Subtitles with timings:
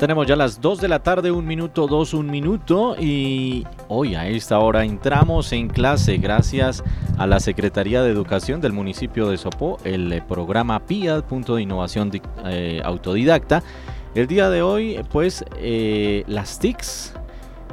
[0.00, 4.28] Tenemos ya las 2 de la tarde, un minuto, dos, un minuto y hoy a
[4.28, 6.84] esta hora entramos en clase gracias
[7.16, 11.62] a la Secretaría de Educación del municipio de Sopó, el eh, programa PIA, punto de
[11.62, 12.12] innovación
[12.44, 13.64] eh, autodidacta.
[14.14, 17.14] El día de hoy, pues, eh, las TICs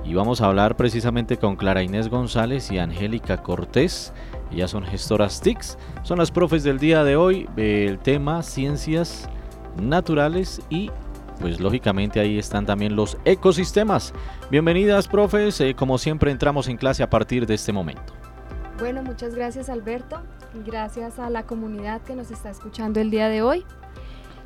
[0.03, 4.13] y vamos a hablar precisamente con Clara Inés González y Angélica Cortés.
[4.51, 9.29] Ellas son gestoras TICs, son las profes del día de hoy, el tema ciencias
[9.79, 10.89] naturales y
[11.39, 14.13] pues lógicamente ahí están también los ecosistemas.
[14.49, 15.59] Bienvenidas, profes.
[15.61, 18.13] Eh, como siempre, entramos en clase a partir de este momento.
[18.79, 20.21] Bueno, muchas gracias, Alberto.
[20.65, 23.65] Gracias a la comunidad que nos está escuchando el día de hoy.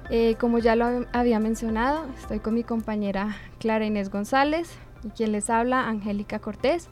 [0.09, 5.31] Eh, como ya lo había mencionado, estoy con mi compañera Clara Inés González y quien
[5.31, 6.90] les habla, Angélica Cortés.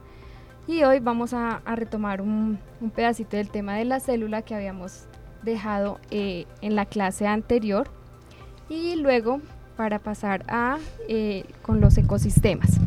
[0.67, 2.59] Y hoy vamos a, retomar un,
[2.95, 5.07] pedacito del tema de la célula que habíamos
[5.41, 7.89] dejado eh, en la clase anterior.
[8.69, 9.41] Y luego
[9.77, 12.79] para pasar a eh, con los ecosistemas.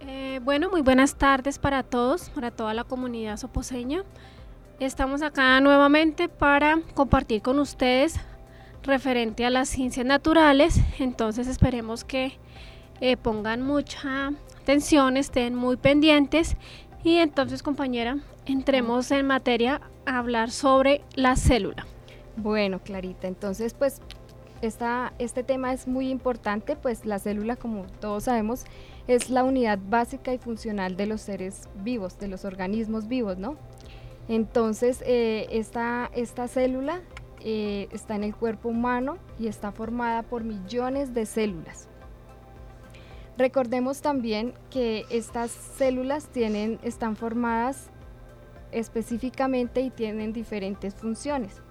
[0.00, 4.02] Eh, bueno, muy buenas tardes para todos, para toda la comunidad soposeña.
[4.80, 8.20] Estamos acá nuevamente para compartir con ustedes
[8.82, 12.38] referente a las ciencias naturales, entonces esperemos que
[13.00, 16.56] eh, pongan mucha atención, estén muy pendientes
[17.04, 21.86] y entonces compañera, entremos en materia a hablar sobre la célula.
[22.36, 24.00] Bueno, Clarita, entonces pues
[24.62, 28.64] este tema es muy importante, pues la célula, como todos sabemos,
[29.06, 33.56] es la unidad básica y funcional de los seres vivos, de los organismos vivos, ¿no?
[34.28, 36.10] Entonces, eh, esta,
[36.48, 37.00] célula
[37.40, 41.88] eh, está en el cuerpo humano y está formada por millones de células.
[43.38, 47.90] Recordemos también que estas células tienen, están formadas
[48.72, 51.62] específicamente y tienen diferentes funciones.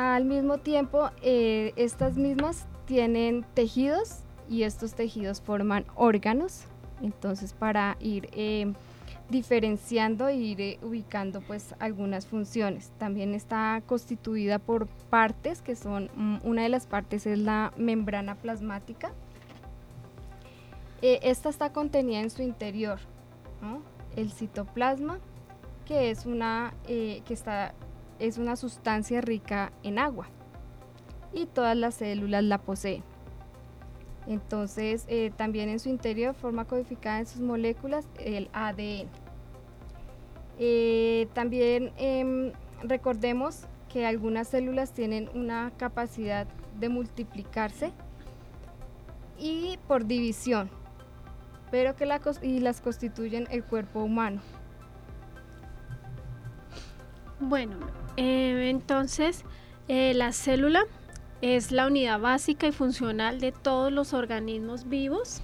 [0.00, 6.62] Al mismo tiempo, eh, estas mismas tienen tejidos y estos tejidos forman órganos.
[7.02, 8.72] Entonces, para ir eh,
[9.28, 12.90] diferenciando e ir eh, ubicando pues algunas funciones.
[12.96, 18.36] También está constituida por partes que son, mm, una de las partes es la membrana
[18.36, 19.12] plasmática.
[21.02, 23.00] esta está contenida en su interior,
[24.16, 25.18] el citoplasma,
[25.84, 27.74] que es una que está
[28.20, 30.28] es una sustancia rica en agua
[31.32, 33.02] y todas las células la poseen.
[34.26, 39.08] Entonces, eh, también en su interior forma codificada en sus moléculas el ADN.
[40.58, 46.46] Eh, también em, recordemos que algunas células tienen una capacidad
[46.78, 47.92] de multiplicarse
[49.38, 50.70] y por división,
[51.70, 54.42] pero que las constituyen el cuerpo humano.
[57.40, 57.78] Bueno,
[58.16, 59.44] eh, entonces
[59.88, 60.84] eh, la célula
[61.42, 65.42] es la unidad básica y funcional de todos los organismos vivos.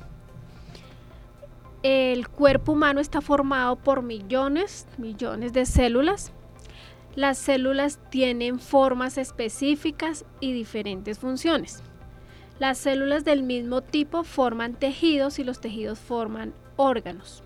[1.82, 6.32] El cuerpo humano está formado por millones, millones de células.
[7.15, 11.83] Las células tienen formas específicas y diferentes funciones.
[12.59, 17.43] Las células del mismo tipo forman tejidos y los tejidos forman órganos.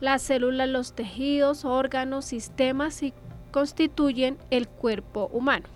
[0.00, 3.12] Las células, los tejidos, órganos, sistemas y
[3.54, 5.68] constituyen el cuerpo humano.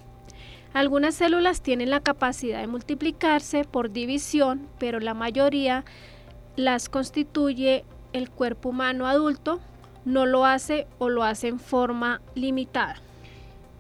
[0.72, 5.84] Algunas células tienen la capacidad de multiplicarse por división, pero la mayoría
[6.56, 9.60] las constituye el cuerpo humano adulto,
[10.04, 12.96] no lo hace o lo hace en forma limitada.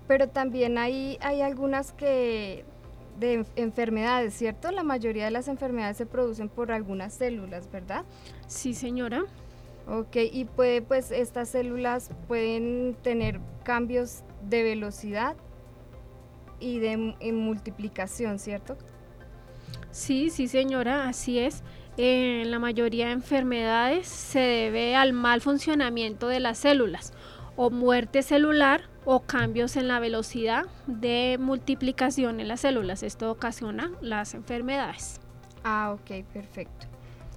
[0.06, 2.64] Pero también hay, hay algunas que
[3.18, 4.70] de enfermedades, ¿cierto?
[4.70, 8.04] La mayoría de las enfermedades se producen por algunas células, ¿verdad?
[8.46, 9.24] Sí, señora.
[9.90, 15.34] Ok, y puede, pues estas células pueden tener cambios de velocidad
[16.60, 16.96] y de
[17.32, 18.76] multiplicación, ¿cierto?
[19.90, 21.62] Sí, sí señora, así es.
[21.96, 27.12] En la mayoría de enfermedades se debe al mal funcionamiento de las células
[27.56, 33.02] o muerte celular o cambios en la velocidad de multiplicación en las células.
[33.02, 35.18] Esto ocasiona las enfermedades.
[35.64, 36.86] Ah, ok, perfecto.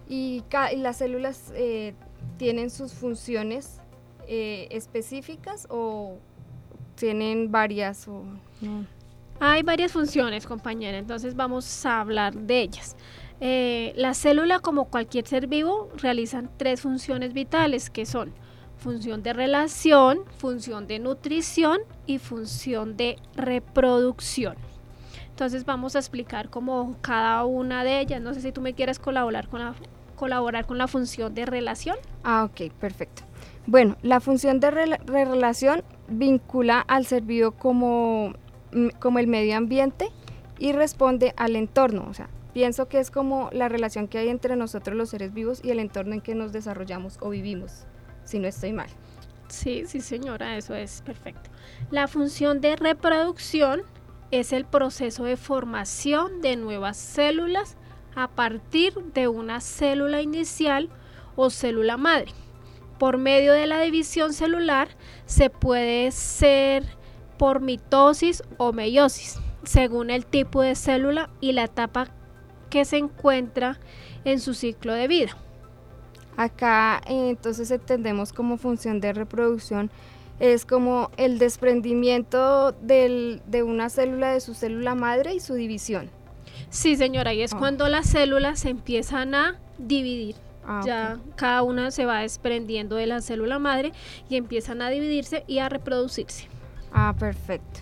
[0.08, 0.44] ¿Y,
[0.78, 1.96] las células eh,
[2.38, 3.80] tienen sus funciones
[4.28, 6.18] eh, específicas o
[6.96, 8.24] tienen varias o
[9.40, 12.96] Hay varias funciones, compañera, entonces vamos a hablar de ellas.
[13.40, 18.34] Eh, la célula, como cualquier ser vivo, realizan tres funciones vitales que son
[18.78, 24.56] función de relación, función de nutrición y función de reproducción.
[25.30, 28.22] Entonces vamos a explicar como cada una de ellas.
[28.22, 29.74] No sé si tú me quieres colaborar con la
[30.22, 31.98] colaborar con la función de relación.
[32.24, 33.24] Ah, ok, perfecto.
[33.66, 38.36] Bueno, la función de, relación vincula al ser vivo como,
[38.72, 40.12] mm, como el medio ambiente
[40.60, 42.06] y responde al entorno.
[42.08, 45.60] O sea, pienso que es como la relación que hay entre nosotros los seres vivos
[45.64, 47.88] y el entorno en que nos desarrollamos o vivimos,
[48.24, 48.90] si no estoy mal.
[49.48, 51.50] Sí, sí señora, eso es perfecto.
[51.90, 53.82] La función de reproducción
[54.30, 57.76] es el proceso de formación de nuevas células
[58.16, 60.90] a partir de una célula inicial
[61.36, 62.32] o célula madre.
[63.00, 64.90] Por medio de la división celular
[65.26, 66.86] se puede ser
[67.38, 72.10] por mitosis o meiosis, según el tipo de célula y la etapa
[72.70, 73.80] que se encuentra
[74.24, 75.38] en su ciclo de vida.
[76.38, 79.92] Acá entonces entendemos como función de reproducción
[80.40, 86.10] es como el desprendimiento de una célula de su célula madre y su división.
[86.70, 87.58] Sí, señora, y es ah.
[87.58, 90.36] cuando las células se empiezan a dividir.
[90.66, 93.94] Ah, ya cada una se va desprendiendo de la célula madre
[94.30, 96.48] y empiezan a dividirse y a reproducirse.
[96.94, 97.80] Ah, perfecto.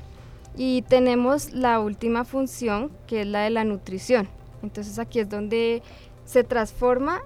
[0.55, 4.29] Y tenemos la última función, que es la de la nutrición.
[4.63, 5.83] Entonces aquí es donde
[6.25, 7.21] se transforma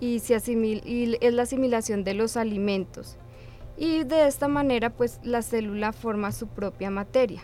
[0.00, 3.18] y, se asimila, y es la asimilación de los alimentos
[3.76, 7.42] y de esta manera pues la célula forma su propia materia.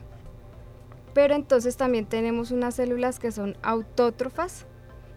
[1.15, 4.67] Pero entonces también tenemos unas células que son autótrofas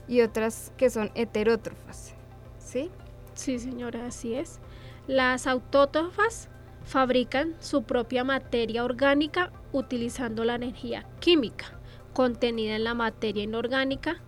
[0.08, 2.14] y otras que son heterótrofas.
[2.58, 2.90] ¿Sí?
[3.36, 4.60] Sí, señora, así es.
[5.08, 6.50] Las autótrofas
[6.86, 11.80] fabrican su propia materia orgánica utilizando la energía química
[12.14, 14.22] contenida en la materia inorgánica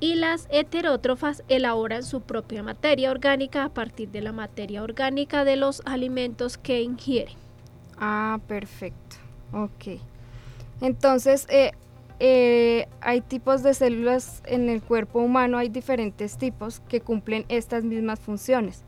[0.00, 5.56] y las heterótrofas elaboran su propia materia orgánica a partir de la materia orgánica de
[5.56, 7.36] los alimentos que ingieren.
[7.96, 9.16] Ah, perfecto.
[9.52, 10.00] Ok.
[10.80, 11.72] Entonces, eh,
[12.20, 17.84] eh, hay tipos de células en el cuerpo humano, hay diferentes tipos que cumplen estas
[17.84, 18.84] mismas funciones.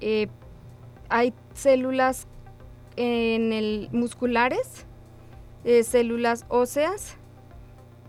[0.00, 0.28] Eh,
[1.08, 2.26] hay células
[2.96, 4.86] en el musculares,
[5.84, 7.16] células óseas,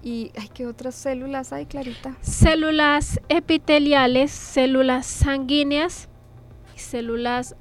[0.05, 2.17] ¿Y qué otras células hay, Clarita?
[2.19, 6.09] Células epiteliales, células sanguíneas
[6.75, 7.55] y células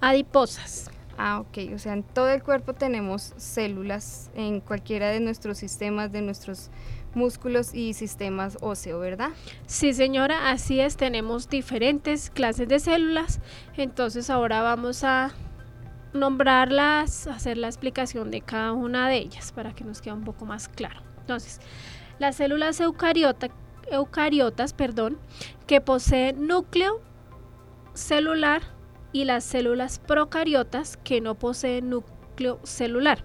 [0.00, 0.90] adiposas.
[1.20, 1.74] Ah, ok.
[1.74, 6.70] O sea, en todo el cuerpo tenemos células en cualquiera de nuestros sistemas, de nuestros
[7.14, 9.30] músculos y sistemas óseos, ¿verdad?
[9.66, 10.96] Sí, señora, así es.
[10.96, 13.40] Tenemos diferentes clases de células.
[13.76, 15.32] Entonces ahora vamos a
[16.12, 20.46] nombrarlas, hacer la explicación de cada una de ellas para que nos quede un poco
[20.46, 21.02] más claro.
[21.20, 21.60] Entonces,
[22.20, 25.18] las células eucariotas perdón,
[25.66, 27.00] que poseen núcleo
[27.94, 28.62] celular
[29.12, 33.24] y las células procariotas que no poseen núcleo celular.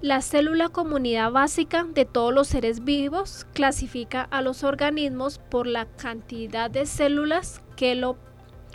[0.00, 5.86] La célula comunidad básica de todos los seres vivos clasifica a los organismos por la
[5.86, 8.16] cantidad de células que lo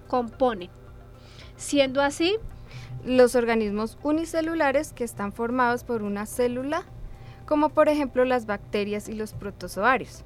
[0.07, 0.69] componen.
[1.57, 2.37] Siendo así,
[3.05, 6.85] los organismos unicelulares que están formados por una célula
[7.47, 10.23] como por ejemplo las bacterias y los protozoarios,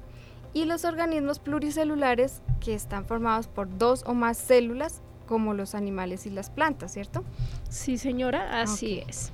[0.52, 6.26] y los organismos pluricelulares que están formados por dos o más células, como los animales
[6.26, 7.24] y las plantas, ¿cierto?
[7.68, 9.32] Sí, señora, así es.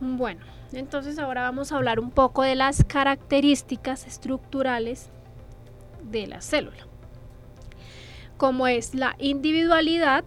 [0.00, 0.40] Bueno,
[0.72, 5.10] entonces ahora vamos a hablar un poco de las características estructurales
[6.02, 6.86] de la célula,
[8.36, 10.24] como es la individualidad,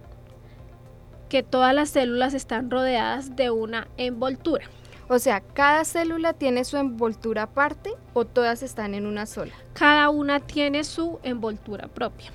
[1.28, 4.66] que todas las células están rodeadas de una envoltura.
[5.08, 9.52] O sea, ¿cada célula tiene su envoltura aparte o todas están en una sola?
[9.74, 12.30] Cada una tiene su envoltura propia.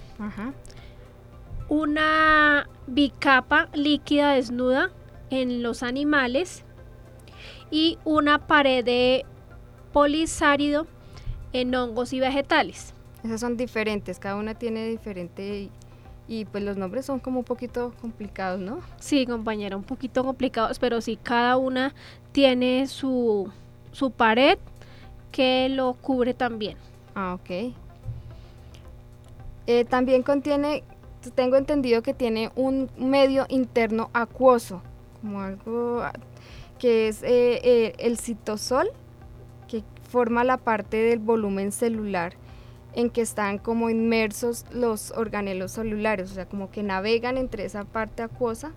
[1.70, 4.92] Una bicapa líquida desnuda
[5.30, 6.66] en los animales
[7.72, 9.26] y una pared de
[9.94, 10.88] polisárido
[11.54, 12.94] en hongos y vegetales.
[13.24, 15.70] Esas son diferentes, cada una tiene diferente
[16.28, 18.80] y pues los nombres son como un poquito complicados, ¿no?
[19.00, 21.94] Sí, compañera, un poquito complicados, pero sí, cada una
[22.32, 23.52] tiene su,
[23.92, 24.58] su pared
[25.32, 26.78] que lo cubre también.
[27.16, 27.74] Ah, ok.
[29.68, 30.84] Eh, también contiene,
[31.30, 34.82] tengo entendido que tiene un medio interno acuoso,
[35.22, 36.04] como algo
[36.78, 38.90] que es eh, eh, el citosol,
[39.68, 42.34] que forma la parte del volumen celular
[42.94, 47.84] en que están como inmersos los organelos celulares, o sea, como que navegan entre esa
[47.84, 48.72] parte acuosa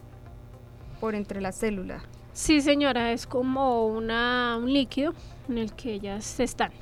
[1.00, 2.02] por entre la célula.
[2.32, 5.12] Sí, señora, es como una, un líquido
[5.48, 6.72] en el que ellas están.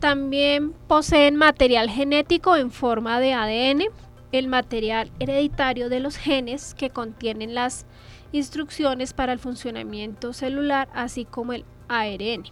[0.00, 3.84] También poseen material genético en forma de ADN,
[4.32, 7.86] el material hereditario de los genes que contienen las
[8.32, 12.44] instrucciones para el funcionamiento celular, así como el ARN.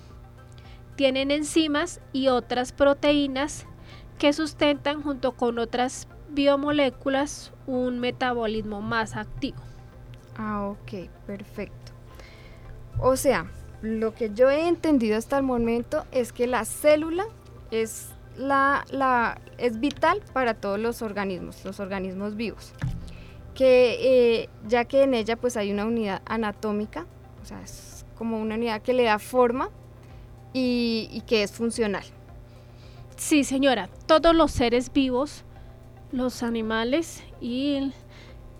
[0.96, 3.66] Tienen enzimas y otras proteínas
[4.18, 9.58] que sustentan junto con otras biomoléculas un metabolismo más activo.
[10.36, 11.92] Ah, ok, perfecto.
[13.00, 13.50] O sea,
[13.82, 17.24] lo que yo he entendido hasta el momento es que la célula
[17.70, 18.08] es,
[18.38, 22.72] la, la, es vital para todos los organismos, los organismos vivos.
[23.54, 27.06] Que eh, ya que en ella pues hay una unidad anatómica,
[27.42, 29.70] o sea, es como una unidad que le da forma
[30.52, 32.04] y, que es funcional.
[33.16, 35.44] Sí, señora, todos los seres vivos,
[36.12, 37.92] los animales y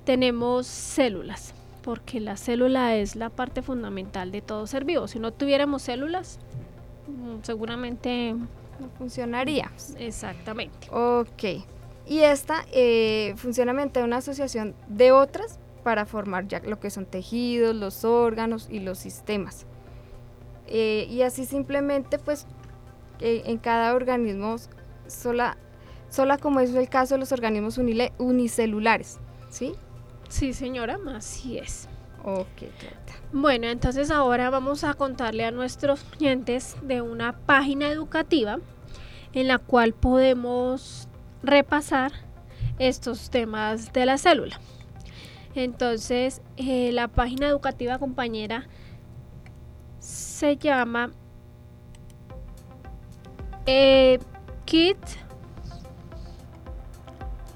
[0.04, 5.06] tenemos células, porque la célula es la parte fundamental de todo ser vivo.
[5.06, 6.38] Si no tuviéramos células,
[7.06, 8.34] mm, seguramente
[8.80, 9.70] No funcionaría.
[9.98, 10.88] exactamente.
[10.90, 11.64] Ok.
[12.06, 17.04] Y esta eh, funciona mediante una asociación de otras para formar ya lo que son
[17.06, 19.66] tejidos, los órganos y los sistemas.
[20.66, 22.46] Eh, y así simplemente, pues,
[23.20, 24.56] eh, en cada organismo,
[25.06, 25.56] sola,
[26.08, 29.18] sola como es el caso de los organismos unile- unicelulares,
[29.50, 29.72] ¿sí?
[30.28, 31.88] Sí, señora, así es.
[32.36, 32.62] Ok.
[33.32, 38.58] Bueno, entonces ahora vamos a contarle a nuestros clientes de una página educativa
[39.32, 41.08] en la cual podemos
[41.42, 42.12] repasar
[42.78, 44.60] estos temas de la célula.
[45.54, 48.66] Entonces, eh, la página educativa compañera
[49.98, 51.10] se llama
[53.66, 54.18] eh,
[54.64, 54.98] Kit.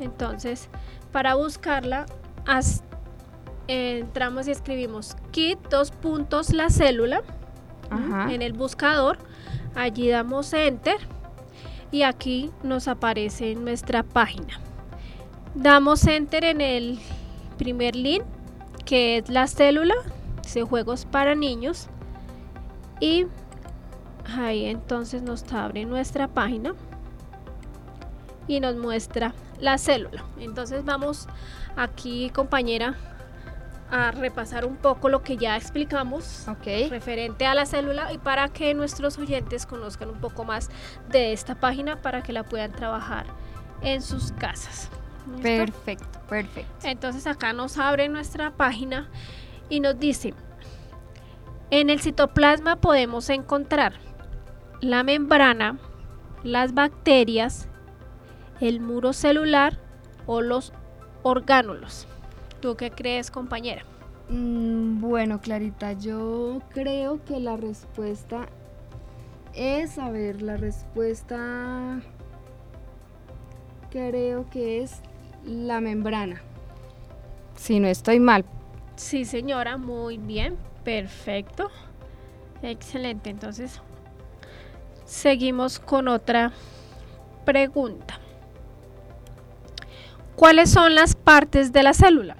[0.00, 0.68] Entonces,
[1.12, 2.06] para buscarla,
[2.46, 2.82] haz-
[3.72, 7.22] entramos y escribimos kit dos puntos la célula
[7.90, 8.32] Ajá.
[8.32, 9.18] en el buscador.
[9.74, 10.96] Allí damos enter
[11.90, 14.60] y aquí nos aparece nuestra página.
[15.54, 16.98] Damos enter en el
[17.58, 18.24] primer link
[18.84, 19.94] que es la célula,
[20.42, 21.88] dice juegos para niños
[23.00, 23.26] y
[24.36, 26.74] ahí entonces nos abre nuestra página
[28.48, 30.24] y nos muestra la célula.
[30.38, 31.28] Entonces vamos
[31.76, 32.96] aquí compañera
[33.92, 36.46] a repasar un poco lo que ya explicamos
[36.88, 40.70] referente a la célula y para que nuestros oyentes conozcan un poco más
[41.10, 43.26] de esta página para que la puedan trabajar
[43.82, 44.88] en sus casas.
[45.26, 45.42] ¿Listo?
[45.42, 46.88] Perfecto, perfecto.
[46.88, 49.10] Entonces acá nos abre nuestra página
[49.68, 50.32] y nos dice,
[51.70, 53.92] en el citoplasma podemos encontrar
[54.80, 55.78] la membrana,
[56.44, 57.68] las bacterias,
[58.58, 59.78] el muro celular
[60.24, 60.72] o los
[61.22, 62.08] orgánulos.
[62.62, 63.82] ¿Tú qué crees, compañera?
[64.28, 68.48] Mm, bueno, Clarita, yo creo que la respuesta
[69.52, 72.00] es, a ver, la respuesta
[73.90, 75.02] creo que es
[75.44, 76.40] la membrana.
[77.56, 78.44] Si no estoy mal.
[78.94, 81.68] Sí, señora, muy bien, perfecto.
[82.62, 83.80] Excelente, entonces
[85.04, 86.52] seguimos con otra
[87.44, 88.20] pregunta.
[90.36, 92.36] ¿Cuáles son las partes de la célula?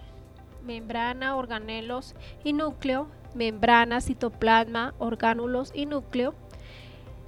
[0.64, 2.14] Membrana, organelos
[2.44, 6.34] y núcleo, membrana, citoplasma, orgánulos y núcleo,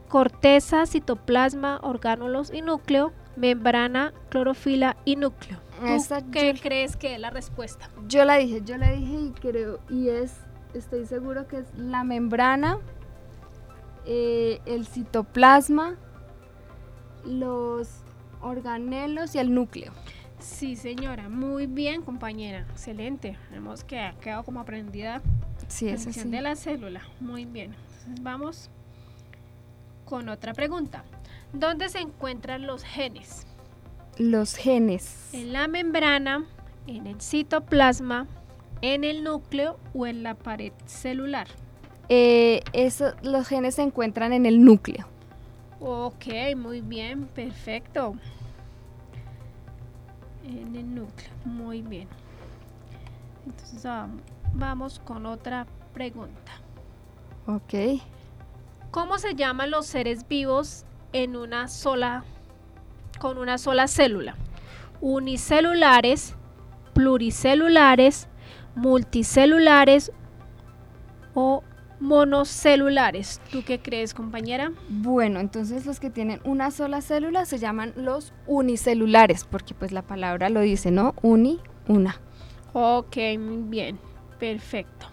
[0.08, 5.58] corteza, citoplasma, orgánulos y núcleo, membrana, clorofila y núcleo.
[5.80, 7.90] ¿Tú Esa qué yo- crees que es la respuesta?
[8.06, 10.32] Yo la dije, yo la dije y creo, y es,
[10.72, 12.78] estoy seguro que es la membrana,
[14.06, 15.96] eh, el citoplasma,
[17.24, 17.88] los
[18.40, 19.92] organelos y el núcleo.
[20.44, 22.66] Sí, señora, muy bien, compañera.
[22.70, 23.36] Excelente.
[23.54, 25.22] Hemos que ha quedado como aprendida
[25.68, 26.28] Sí, la es así.
[26.28, 27.00] de la célula.
[27.20, 27.74] Muy bien.
[27.74, 28.70] Entonces, vamos
[30.04, 31.02] con otra pregunta.
[31.54, 33.46] ¿Dónde se encuentran los genes?
[34.18, 35.30] Los genes.
[35.32, 36.44] ¿En la membrana,
[36.86, 38.26] en el citoplasma,
[38.82, 41.48] en el núcleo o en la pared celular?
[42.10, 45.06] Eh, eso- los genes se encuentran en el núcleo.
[45.80, 48.14] Ok, muy bien, perfecto.
[50.46, 52.08] En el núcleo, muy bien.
[53.46, 54.20] Entonces vam-
[54.52, 56.52] vamos con otra pregunta.
[57.46, 58.00] Ok.
[58.90, 62.24] ¿Cómo se llaman los seres vivos en una sola,
[63.18, 64.36] con una sola célula?
[65.00, 66.34] Unicelulares,
[66.94, 68.28] pluricelulares,
[68.74, 70.12] multicelulares
[71.34, 71.62] o
[72.04, 73.40] monocelulares.
[73.50, 74.72] ¿Tú qué crees, compañera?
[74.88, 80.02] Bueno, entonces los que tienen una sola célula se llaman los unicelulares, porque pues la
[80.02, 81.14] palabra lo dice, ¿no?
[81.22, 82.20] Uni, una.
[82.74, 83.98] Ok, muy bien,
[84.38, 85.06] perfecto.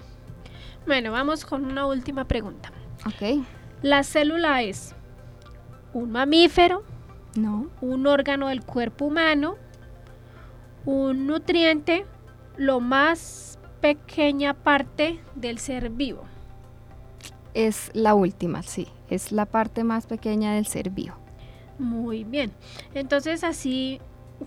[0.85, 2.71] Bueno, vamos con una última pregunta.
[3.05, 3.43] Ok.
[3.81, 4.93] ¿La célula es
[5.93, 6.83] un mamífero,
[7.35, 7.67] No.
[7.81, 9.55] un órgano del cuerpo humano,
[10.85, 12.05] un nutriente,
[12.57, 16.23] lo más pequeña parte del ser vivo?
[17.53, 18.87] Es la última, sí.
[19.09, 21.15] Es la parte más pequeña del ser vivo.
[21.79, 22.51] Muy bien.
[22.93, 23.99] Entonces así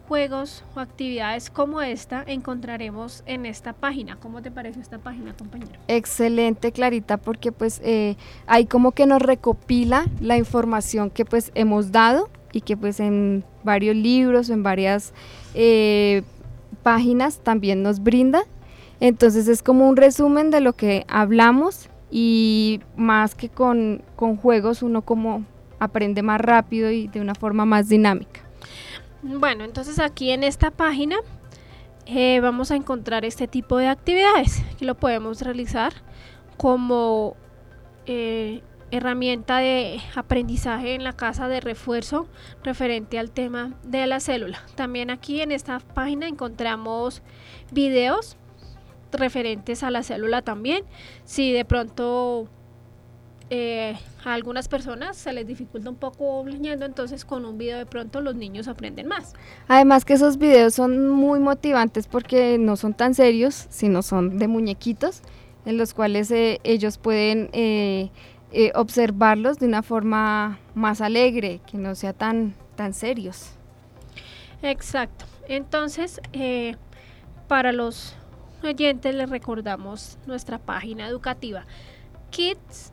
[0.08, 4.16] juegos o actividades como esta encontraremos en esta página.
[4.16, 5.78] ¿Cómo te parece esta página, compañero?
[5.88, 11.92] Excelente, Clarita, porque pues eh, ahí como que nos recopila la información que pues hemos
[11.92, 15.12] dado y que pues en varios libros, en varias
[15.54, 16.22] eh,
[16.82, 18.44] páginas también nos brinda.
[19.00, 24.84] Entonces es como un resumen de lo que hablamos y más que con, con juegos
[24.84, 25.44] uno como
[25.80, 28.40] aprende más rápido y de una forma más dinámica.
[29.22, 31.16] Bueno, entonces aquí en esta página
[32.06, 35.92] eh, vamos a encontrar este tipo de actividades que lo podemos realizar
[36.56, 37.34] como
[38.06, 42.28] eh, herramienta de aprendizaje en la casa de refuerzo
[42.62, 44.60] referente al tema de la célula.
[44.76, 47.22] También aquí en esta página encontramos
[47.72, 48.36] videos
[49.14, 50.84] referentes a la célula también.
[51.24, 52.48] Si de pronto
[53.50, 53.94] eh,
[54.24, 58.20] a algunas personas se les dificulta un poco leyendo, entonces con un video de pronto
[58.22, 59.34] los niños aprenden más.
[59.68, 64.48] Además que esos videos son muy motivantes porque no son tan serios, sino son de
[64.48, 65.20] muñequitos
[65.66, 68.10] en los cuales eh, ellos pueden eh,
[68.74, 73.50] observarlos de una forma más alegre, que no sea tan, tan serios.
[74.62, 75.26] Exacto.
[75.48, 76.20] Entonces,
[77.46, 78.16] para los
[78.64, 81.64] oyentes les recordamos nuestra página educativa
[82.30, 82.92] Kids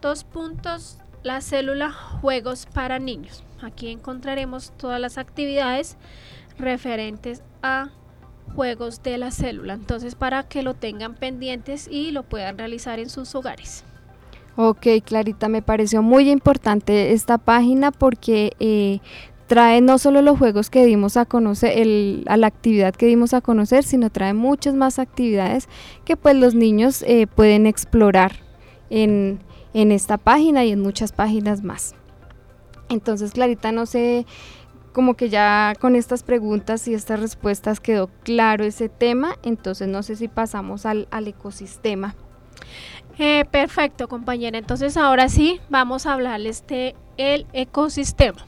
[0.00, 3.44] Dos puntos, la célula Juegos para Niños.
[3.60, 5.98] Aquí encontraremos todas las actividades
[6.58, 7.90] referentes a
[8.54, 9.74] juegos de la célula.
[9.74, 13.84] Entonces, para que lo tengan pendientes y lo puedan realizar en sus hogares.
[14.56, 19.00] Ok, Clarita, me pareció muy importante esta página porque eh,
[19.50, 21.72] trae no solo los juegos que dimos a conocer,
[22.28, 25.68] a la actividad que dimos a conocer, sino trae muchas más actividades
[26.04, 28.30] que pues los niños eh, pueden explorar
[28.90, 29.40] en,
[29.74, 31.96] en esta página y en muchas páginas más.
[32.90, 34.24] Entonces, Clarita, no sé,
[34.92, 40.04] como que ya con estas preguntas y estas respuestas quedó claro ese tema, entonces no
[40.04, 42.14] sé si pasamos al, ecosistema.
[43.18, 44.58] Eh, perfecto, compañera.
[44.58, 48.46] Entonces ahora sí vamos a hablarles de el ecosistema.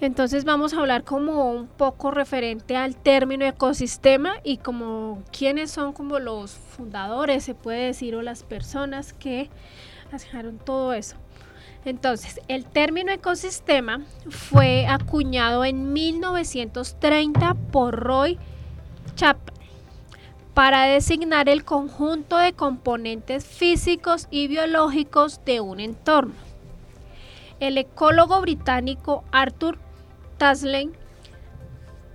[0.00, 5.94] Entonces vamos a hablar como un poco referente al término ecosistema y como quiénes son
[5.94, 9.48] como los fundadores, se puede decir, o las personas que
[10.12, 11.16] dejaron todo eso.
[11.86, 18.38] Entonces, el término ecosistema fue acuñado en 1930 por Roy
[19.14, 19.54] Chapman
[20.52, 26.34] para designar el conjunto de componentes físicos y biológicos de un entorno.
[27.60, 29.78] El ecólogo británico Arthur
[30.38, 30.92] Taslen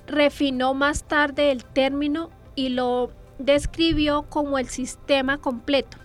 [0.08, 5.98] refinó más tarde el término y lo describió como el sistema completo,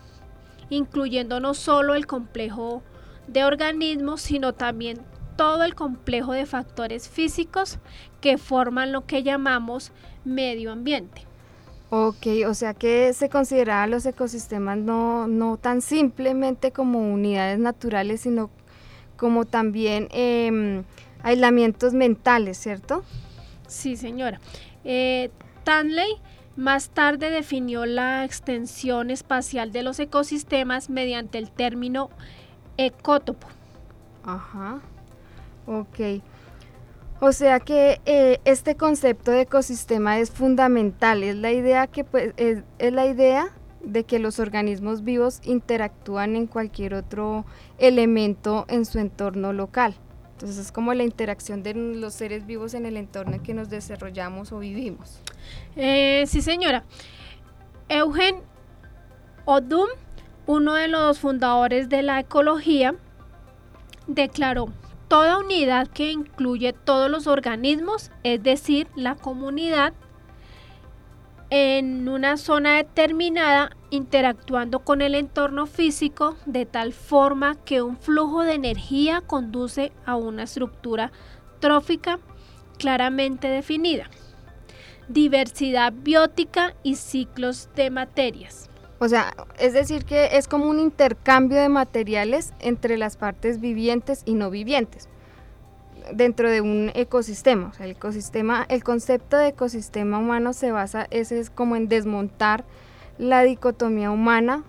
[0.71, 2.83] incluyendo no solo el complejo
[3.27, 5.01] de organismos, sino también
[5.37, 7.79] todo el complejo de factores físicos
[8.21, 9.93] que forman lo que llamamos
[10.25, 11.23] medio ambiente.
[11.91, 18.23] Ok, o sea que se considera los ecosistemas no, no tan simplemente como unidades naturales,
[18.23, 18.51] sino
[19.17, 20.83] como también em,
[21.27, 23.03] aislamientos mentales, ¿cierto?
[23.67, 24.41] Sí, señora.
[24.85, 25.31] Eh,
[25.65, 26.15] Tanley
[26.55, 32.11] más tarde definió la extensión espacial de los ecosistemas mediante el término
[32.77, 33.49] ecótopo.
[34.25, 34.81] Ajá.
[35.67, 36.23] Ok.
[37.19, 42.35] O sea que eh, este concepto de ecosistema es fundamental, es la idea que pues,
[42.37, 43.49] es, es, la idea
[43.83, 47.45] de que los organismos vivos interactúan en cualquier otro
[47.79, 49.97] elemento en su entorno local.
[50.37, 53.71] Entonces es como la interacción de los seres vivos en el entorno en que nos
[53.71, 55.21] desarrollamos o vivimos.
[55.77, 56.85] Eh, sí, señora.
[57.89, 58.43] Eugen
[59.47, 59.89] Odum,
[60.45, 62.95] uno de los fundadores de la ecología,
[64.07, 64.69] declaró,
[65.09, 69.95] toda unidad que incluye todos los organismos, es decir, la comunidad,
[71.51, 78.43] en una zona determinada interactuando con el entorno físico de tal forma que un flujo
[78.43, 81.13] de energía conduce a una estructura
[81.61, 82.19] trófica
[82.79, 84.11] claramente definida,
[85.09, 88.69] diversidad biótica y ciclos de materias.
[88.99, 94.23] O sea, es decir que es como un intercambio de materiales entre las partes vivientes
[94.25, 95.09] y no vivientes
[96.13, 97.69] dentro de un ecosistema.
[97.69, 101.89] O sea, el ecosistema, el concepto de ecosistema humano se basa, ese es como en
[101.89, 102.65] desmontar
[103.19, 104.65] la dicotomía humana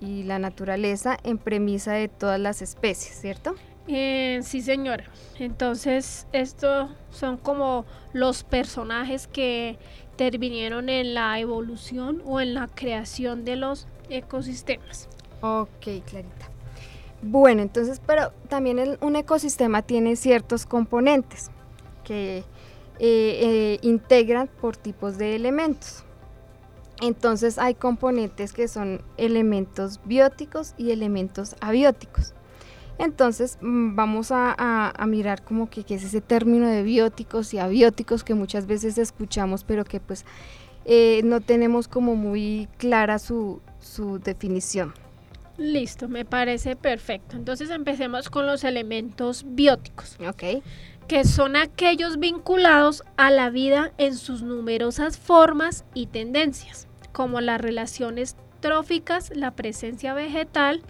[0.00, 3.54] y la naturaleza en premisa de todas las especies, ¿cierto?
[3.88, 5.04] Eh, sí, señora.
[5.38, 9.78] Entonces, estos son como los personajes que
[10.12, 15.08] intervinieron en la evolución o en la creación de los ecosistemas.
[15.40, 16.49] Ok, Clarita.
[17.22, 21.50] Bueno, entonces, pero también un ecosistema tiene ciertos componentes
[22.02, 22.44] que
[22.98, 26.04] eh, integran por tipos de elementos.
[27.00, 32.34] Entonces hay componentes que son elementos bióticos y elementos abióticos.
[32.98, 38.34] Entonces mm, vamos a, mirar como que es ese término de bióticos y abióticos que
[38.34, 40.26] muchas veces escuchamos, pero que pues
[40.84, 43.60] eh, no tenemos como muy clara su
[44.22, 44.92] definición.
[45.60, 47.36] Listo, me parece perfecto.
[47.36, 50.16] Entonces empecemos con los elementos bióticos.
[50.26, 50.64] Ok.
[51.06, 57.60] Que son aquellos vinculados a la vida en sus numerosas formas y tendencias, como las
[57.60, 60.80] relaciones tróficas, la presencia vegetal,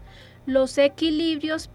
[0.47, 1.69] los equilibrios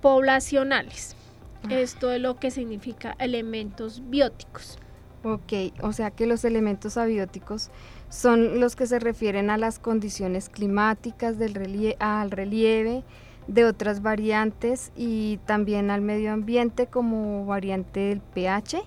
[0.00, 1.16] poblacionales.
[1.64, 1.74] Ah.
[1.74, 4.78] Esto es lo que significa elementos bióticos.
[5.24, 7.70] Ok, o sea que los elementos abióticos
[8.08, 13.04] son los que se refieren a las condiciones climáticas, del relieve, al relieve,
[13.46, 18.82] de otras variantes y también al medio ambiente como variante del pH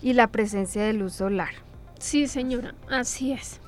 [0.00, 1.50] y la presencia de luz solar.
[1.98, 3.60] Sí, señora, así es.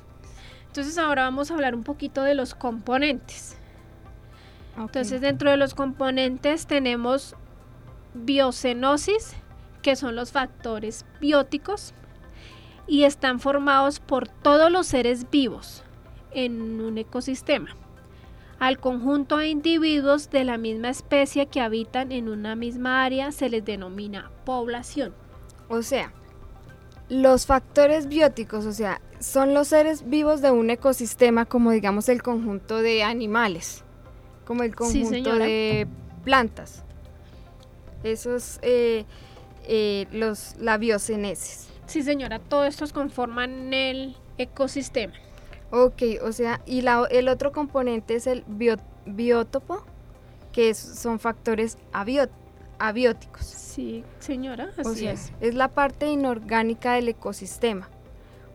[0.68, 3.56] Entonces ahora vamos a hablar un poquito de los componentes.
[4.78, 7.37] Entonces dentro de los componentes tenemos
[8.14, 9.35] biocenosis,
[9.82, 11.92] que son los factores bióticos,
[12.86, 15.82] y están formados por todos los seres vivos
[16.32, 17.76] en un ecosistema,
[18.58, 23.48] al conjunto de individuos de la misma especie que habitan en una misma área se
[23.48, 25.14] les denomina población.
[25.68, 26.12] O sea,
[27.08, 32.22] los factores bióticos, o sea, son los seres vivos de un ecosistema como digamos el
[32.22, 33.84] conjunto de animales
[34.44, 35.86] como el conjunto de
[36.24, 36.84] plantas.
[38.02, 39.04] Eso es eh,
[39.66, 41.68] eh, los, la biocenesis.
[41.92, 45.12] Sí, señora, todos estos conforman el ecosistema.
[45.70, 48.44] Ok, o sea, y la, el otro componente es el
[49.05, 49.85] biótopo,
[50.52, 53.44] que son factores abióticos.
[53.44, 55.35] Sí, señora, así es.
[55.42, 57.90] Es la parte inorgánica del ecosistema.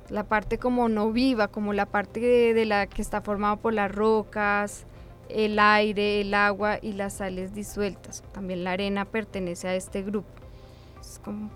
[0.10, 3.94] La parte como no viva, como la parte de la que está formada por las
[3.94, 4.88] rocas,
[5.30, 8.24] el aire, el agua y las sales disueltas.
[8.32, 10.28] También la arena pertenece a este grupo.
[11.00, 11.52] Es como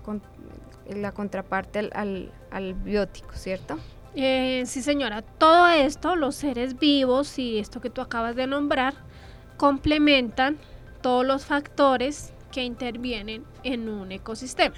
[0.96, 3.78] la contraparte al, biótico, ¿cierto?
[4.14, 5.22] Eh, sí, señora.
[5.22, 8.94] Todo esto, los seres vivos y esto que tú acabas de nombrar,
[9.56, 10.58] complementan
[11.00, 14.76] todos los factores que intervienen en un ecosistema.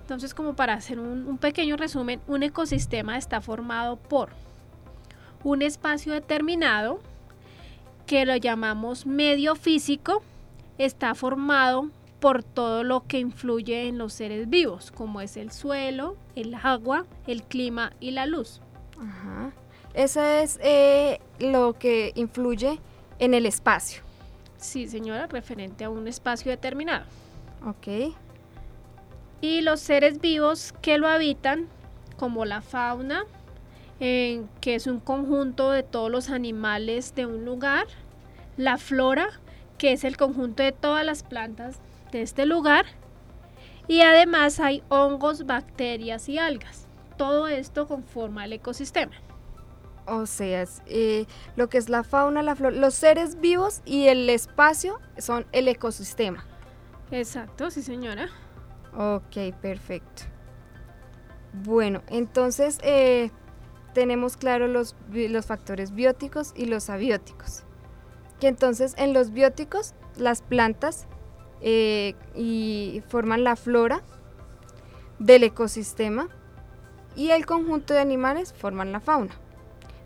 [0.00, 4.30] Entonces, como para hacer un pequeño resumen, un ecosistema está formado por
[5.44, 7.00] un espacio determinado,
[8.06, 10.22] que lo llamamos medio físico,
[10.78, 11.90] está formado
[12.20, 17.06] por todo lo que influye en los seres vivos, como es el suelo, el agua,
[17.26, 18.60] el clima y la luz.
[18.98, 19.52] Ajá.
[19.94, 22.78] Eso es eh, lo que influye
[23.18, 24.02] en el espacio.
[24.58, 27.06] Sí, señora, referente a un espacio determinado.
[27.66, 28.14] Ok.
[29.40, 31.66] Y los seres vivos que lo habitan,
[32.18, 33.24] como la fauna,
[33.98, 37.86] que es un conjunto de todos los animales de un lugar,
[38.56, 39.28] la flora,
[39.78, 41.78] que es el conjunto de todas las plantas
[42.12, 42.86] de este lugar,
[43.88, 46.86] y además hay hongos, bacterias y algas.
[47.16, 49.12] Todo esto conforma el ecosistema.
[50.06, 54.28] O sea, eh, lo que es la fauna, la flora, los seres vivos y el
[54.30, 56.44] espacio son el ecosistema.
[57.10, 58.28] Exacto, sí señora.
[58.96, 60.22] Ok, perfecto.
[61.52, 63.30] Bueno, entonces eh,
[63.92, 67.64] tenemos claro los, los factores bióticos y los abióticos.
[68.40, 71.06] Que entonces en los bióticos las plantas
[71.60, 74.02] eh, y forman la flora
[75.18, 76.28] del ecosistema
[77.16, 79.34] y el conjunto de animales forman la fauna.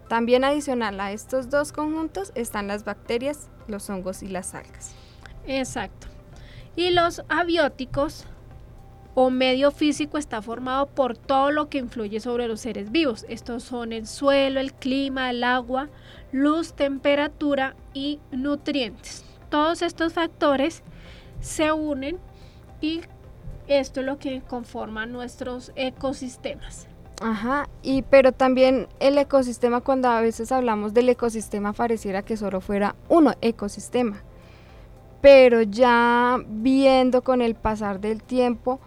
[0.09, 4.95] También adicional a estos dos conjuntos están las bacterias, los hongos y las algas.
[5.47, 6.09] Exacto.
[6.77, 8.25] Y los abióticos
[9.15, 13.25] o medio físico está formado por todo lo que influye sobre los seres vivos.
[13.29, 15.89] Estos son el suelo, el clima, el agua,
[16.33, 19.25] luz, temperatura y nutrientes.
[19.51, 20.83] Todos estos factores
[21.45, 22.19] se unen
[22.81, 23.03] y
[23.69, 26.89] esto es lo que conforma nuestros ecosistemas.
[27.21, 32.61] Ajá, y pero también el ecosistema, cuando a veces hablamos del ecosistema, pareciera que solo
[32.61, 34.23] fuera uno ecosistema.
[35.21, 38.81] Pero ya viendo con el pasar del tiempo,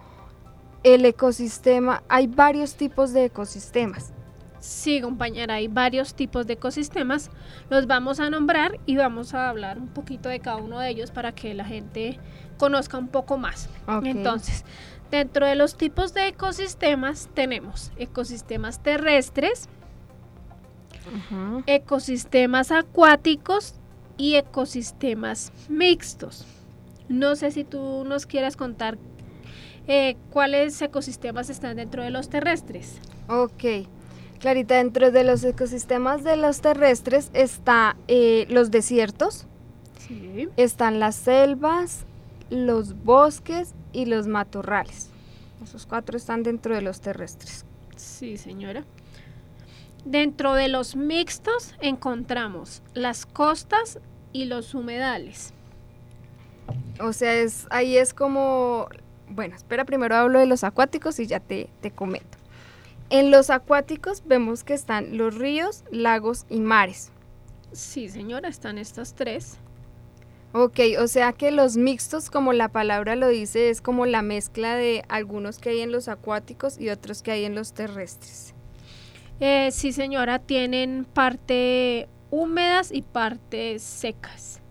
[0.83, 4.13] el ecosistema, hay varios tipos de ecosistemas.
[4.59, 7.29] Sí, compañera, hay varios tipos de ecosistemas.
[7.69, 11.11] Los vamos a nombrar y vamos a hablar un poquito de cada uno de ellos
[11.11, 12.19] para que la gente
[12.57, 13.69] conozca un poco más.
[14.03, 14.65] Entonces,
[15.11, 19.69] dentro de los tipos de ecosistemas tenemos ecosistemas terrestres,
[21.65, 23.75] ecosistemas acuáticos
[24.17, 26.47] y ecosistemas mixtos.
[27.07, 28.97] No sé si tú nos quieras contar
[29.87, 33.01] Eh, ¿Cuáles ecosistemas están dentro de los terrestres?
[33.27, 33.63] Ok.
[34.39, 39.47] Clarita, dentro de los ecosistemas de los terrestres está eh, los desiertos,
[39.99, 40.47] Sí.
[40.57, 42.05] están las selvas,
[42.49, 45.09] los bosques y los matorrales.
[45.63, 47.65] Esos cuatro están dentro de los terrestres.
[47.95, 48.85] Sí, señora.
[50.05, 53.99] Dentro de los mixtos encontramos las costas
[54.31, 55.53] y los humedales.
[57.01, 58.87] O sea, es, ahí es como...
[59.29, 62.36] Bueno, espera, primero hablo de los acuáticos y ya te, te comento.
[63.09, 67.11] En los acuáticos vemos que están los ríos, lagos y mares.
[67.71, 69.57] Sí, señora, están estas tres.
[70.53, 74.75] Ok, o sea que los mixtos, como la palabra lo dice, es como la mezcla
[74.75, 78.53] de algunos que hay en los acuáticos y otros que hay en los terrestres.
[79.39, 84.61] Eh, sí, señora, tienen parte húmedas y partes secas.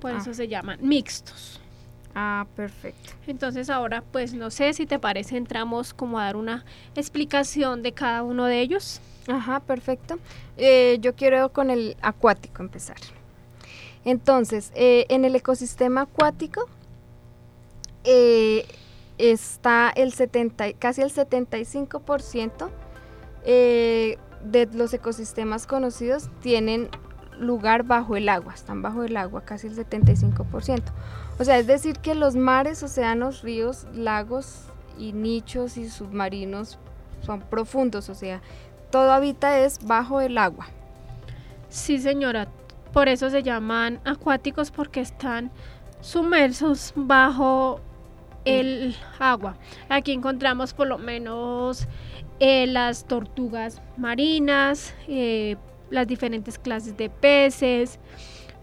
[0.00, 1.60] Por ah, eso se llaman mixtos.
[2.14, 3.12] Ah, perfecto.
[3.26, 7.92] Entonces ahora, pues no sé si te parece, entramos como a dar una explicación de
[7.92, 9.00] cada uno de ellos.
[9.28, 10.18] Ajá, perfecto.
[10.56, 12.96] Eh, yo quiero con el acuático empezar.
[14.04, 16.68] Entonces, eh, en el ecosistema acuático
[18.04, 18.66] eh,
[19.18, 22.70] está el 70, y- casi el 75%
[23.44, 26.88] eh, de los ecosistemas conocidos tienen
[27.38, 30.82] lugar bajo el agua, están bajo el agua, casi el 75%.
[31.38, 34.66] O sea, es decir que los mares, océanos, ríos, lagos
[34.98, 36.78] y nichos y submarinos
[37.22, 38.40] son profundos, o sea,
[38.90, 40.68] todo habita es bajo el agua.
[41.68, 42.48] Sí, señora.
[42.92, 45.50] Por eso se llaman acuáticos porque están
[46.00, 47.80] sumersos bajo
[48.44, 49.56] el agua.
[49.88, 51.88] Aquí encontramos por lo menos
[52.38, 55.56] eh, las tortugas marinas, eh,
[55.90, 57.98] las diferentes clases de peces,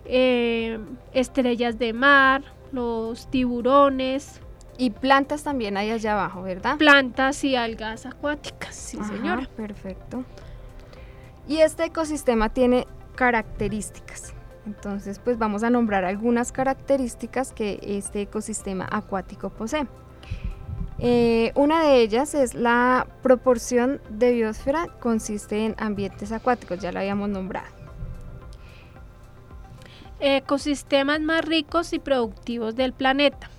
[0.06, 0.80] eh,
[1.14, 4.40] estrellas de mar, los tiburones,
[4.78, 6.78] Y plantas también hay allá abajo, ¿verdad?
[6.78, 8.74] plantas y algas acuáticas.
[8.76, 9.50] Sí, Ajá, señora.
[9.56, 10.24] Perfecto.
[11.48, 14.34] Y este ecosistema tiene características.
[14.66, 19.88] Entonces, pues vamos a nombrar algunas características que este ecosistema acuático posee.
[21.00, 27.00] Eh, una de ellas es la proporción de biosfera, consiste en ambientes acuáticos, ya lo
[27.00, 27.68] habíamos nombrado.
[30.22, 33.50] Ecosistemas más ricos y productivos del planeta,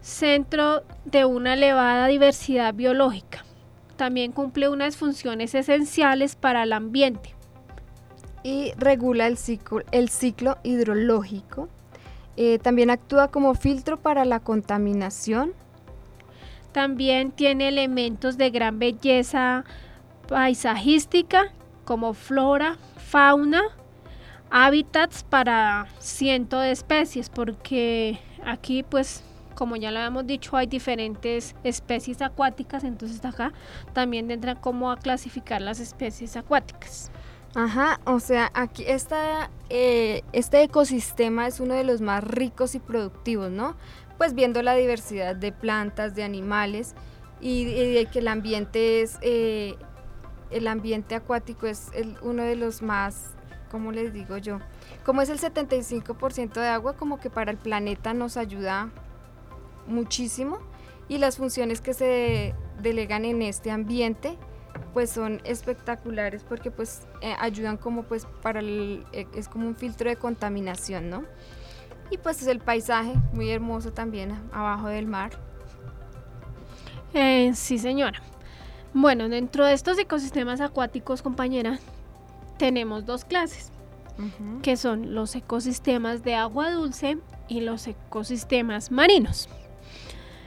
[0.00, 3.44] centro de una elevada diversidad biológica.
[3.96, 7.34] También cumple unas funciones esenciales para el ambiente.
[8.42, 11.68] y regula el ciclo, el ciclo hidrológico.
[12.38, 15.52] Eh, también actúa como filtro para la contaminación.
[16.72, 19.64] También tiene elementos de gran belleza
[20.26, 21.52] paisajística
[21.84, 23.62] como flora, fauna,
[24.50, 29.22] hábitats para cientos de especies, porque aquí pues
[29.54, 33.52] como ya lo habíamos dicho hay diferentes especies acuáticas, entonces acá
[33.92, 37.10] también entran como a clasificar las especies acuáticas.
[37.54, 42.78] Ajá, o sea, aquí esta, eh, este ecosistema es uno de los más ricos y
[42.78, 43.76] productivos, ¿no?
[44.18, 46.94] Pues viendo la diversidad de plantas, de animales
[47.40, 49.74] y, y de que el ambiente es, eh,
[50.50, 53.34] el ambiente acuático es el- uno de los más,
[53.70, 54.58] ¿cómo les digo yo?
[55.04, 58.90] Como es el 75% de agua, como que para el planeta nos ayuda
[59.86, 60.58] muchísimo
[61.08, 64.36] y las funciones que se delegan en este ambiente
[64.94, 69.76] pues son espectaculares porque pues eh, ayudan como pues para el, eh, es como un
[69.76, 71.24] filtro de contaminación, ¿no?
[72.10, 75.30] Y pues es el paisaje muy hermoso también abajo del mar.
[77.14, 78.20] Eh, sí, señora.
[78.92, 81.78] Bueno, dentro de estos ecosistemas acuáticos, compañera,
[82.60, 83.72] tenemos dos clases,
[84.60, 87.16] que son los ecosistemas de agua dulce
[87.48, 89.48] y los ecosistemas marinos.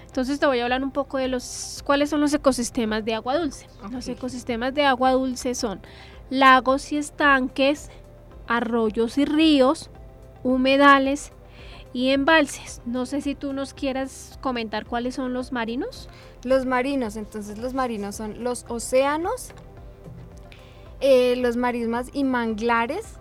[0.05, 3.39] Entonces te voy a hablar un poco de los cuáles son los ecosistemas de agua
[3.39, 3.65] dulce.
[3.91, 5.81] Los ecosistemas de agua dulce son
[6.29, 7.89] lagos y estanques,
[8.47, 9.89] arroyos y ríos,
[10.43, 11.31] humedales
[11.93, 12.83] y embalses.
[12.85, 16.09] No sé si tú nos quieras comentar cuáles son los marinos.
[16.43, 19.49] Los marinos, entonces los marinos son los océanos,
[21.05, 23.19] eh, los marismas y manglares,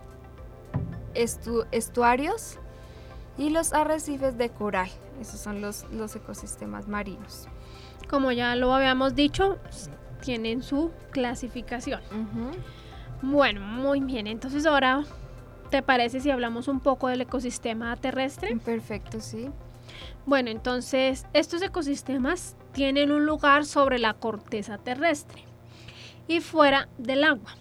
[1.15, 2.59] estu- estuarios
[3.37, 4.89] y los arrecifes de coral.
[5.21, 7.49] Esos son los, los ecosistemas marinos.
[8.09, 9.59] Como ya lo habíamos dicho,
[10.21, 12.01] tienen su clasificación.
[13.23, 14.27] Bueno, muy bien.
[14.27, 15.05] Entonces ahora,
[15.71, 18.57] ¿te parece si hablamos un poco del ecosistema terrestre?
[18.65, 19.49] Perfecto, sí.
[20.27, 25.45] Bueno, entonces estos ecosistemas tienen un lugar sobre la corteza terrestre
[26.29, 27.55] y fuera del agua.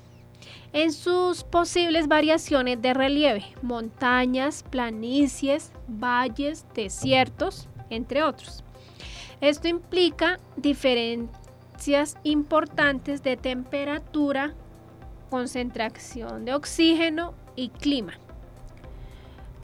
[0.74, 8.64] En sus posibles variaciones de relieve, montañas, planicies, valles, desiertos, entre otros.
[9.42, 14.54] Esto implica diferencias importantes de temperatura,
[15.30, 18.14] concentración de oxígeno y clima,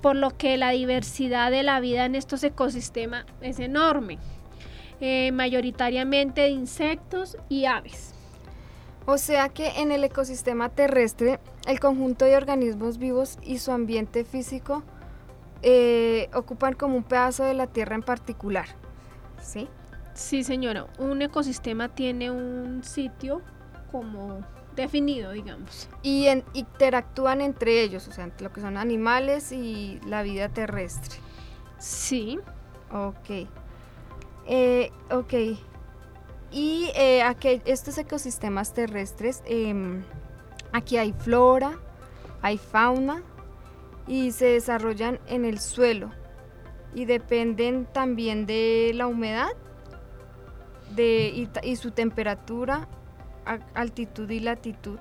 [0.01, 4.17] por lo que la diversidad de la vida en estos ecosistemas es enorme,
[4.99, 8.16] eh, mayoritariamente de insectos y aves.
[9.09, 14.25] O sea que en el ecosistema terrestre, el conjunto de organismos vivos y su ambiente
[14.25, 14.83] físico
[15.61, 18.65] eh, ocupan como un pedazo de la Tierra en particular.
[19.41, 19.69] ¿Sí?
[20.13, 20.87] Sí, señora.
[20.99, 23.41] Un ecosistema tiene un sitio
[23.93, 24.41] como
[24.75, 25.87] definido, digamos.
[26.03, 31.15] Y interactúan entre ellos, o sea, entre lo que son animales y la vida terrestre.
[31.77, 32.39] Sí.
[32.91, 33.47] Ok.
[34.47, 35.33] Eh, ok.
[36.51, 40.03] Y eh, aquí, estos ecosistemas terrestres, em,
[40.71, 41.77] aquí hay flora,
[42.41, 43.21] hay fauna
[44.07, 46.11] y se desarrollan en el suelo
[46.95, 49.49] y dependen también de la humedad
[50.95, 52.87] de, y, su temperatura,
[53.73, 54.97] altitud y latitud.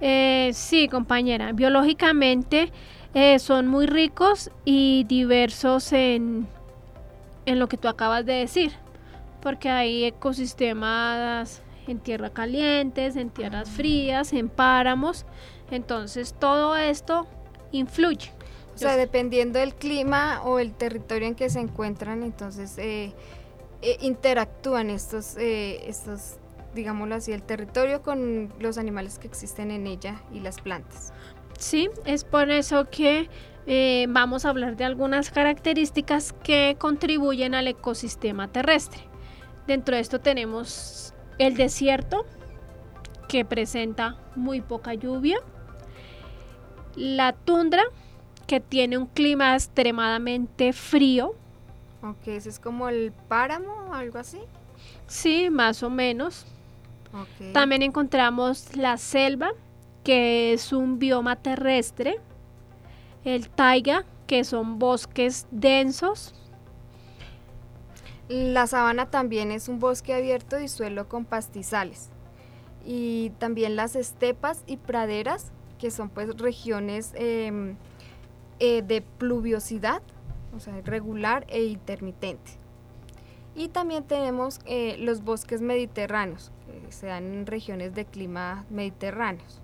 [0.00, 2.70] Eh, sí, compañera, biológicamente
[3.14, 6.46] eh, son muy ricos y diversos en,
[7.46, 8.81] en lo que tú acabas de decir
[9.42, 15.26] porque hay ecosistemas en tierra calientes, en tierras frías, en páramos.
[15.70, 17.26] Entonces todo esto
[17.72, 18.30] influye.
[18.74, 23.12] O sea, dependiendo del clima o el territorio en que se encuentran, entonces eh,
[23.82, 26.36] eh, interactúan estos, eh, estos,
[26.74, 31.12] digámoslo así, el territorio con los animales que existen en ella y las plantas.
[31.58, 33.28] Sí, es por eso que
[34.08, 39.11] vamos a hablar de algunas características que contribuyen al ecosistema terrestre.
[39.66, 42.26] Dentro de esto tenemos el desierto,
[43.28, 45.38] que presenta muy poca lluvia.
[46.94, 47.82] La tundra,
[48.46, 51.34] que tiene un clima extremadamente frío.
[52.02, 54.40] Ok, ese es como el páramo o algo así.
[55.06, 56.46] Sí, más o menos.
[57.52, 59.52] También encontramos la selva,
[60.02, 62.18] que es un bioma terrestre.
[63.24, 66.34] El taiga, que son bosques densos.
[68.32, 72.08] La sabana también es un bosque abierto y suelo con pastizales.
[72.82, 77.76] Y también las estepas y praderas, que son pues regiones em,
[78.58, 80.00] eh, de pluviosidad,
[80.56, 82.52] o sea, regular e intermitente.
[83.54, 86.52] Y también tenemos eh, los bosques mediterráneos,
[86.86, 89.60] que se dan en regiones de clima mediterráneos.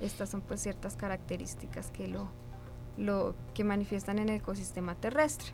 [0.00, 2.28] Estas son pues ciertas características que lo,
[2.96, 5.48] lo que manifiestan en el ecosistema terrestre.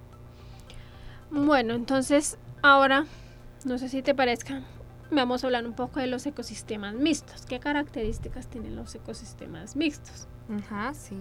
[1.30, 3.06] Bueno, entonces Ahora,
[3.64, 4.62] no sé si te parezca,
[5.10, 7.46] vamos a hablar un poco de los ecosistemas mixtos.
[7.46, 10.28] ¿Qué características tienen los ecosistemas mixtos?
[10.50, 11.16] Ajá, sí.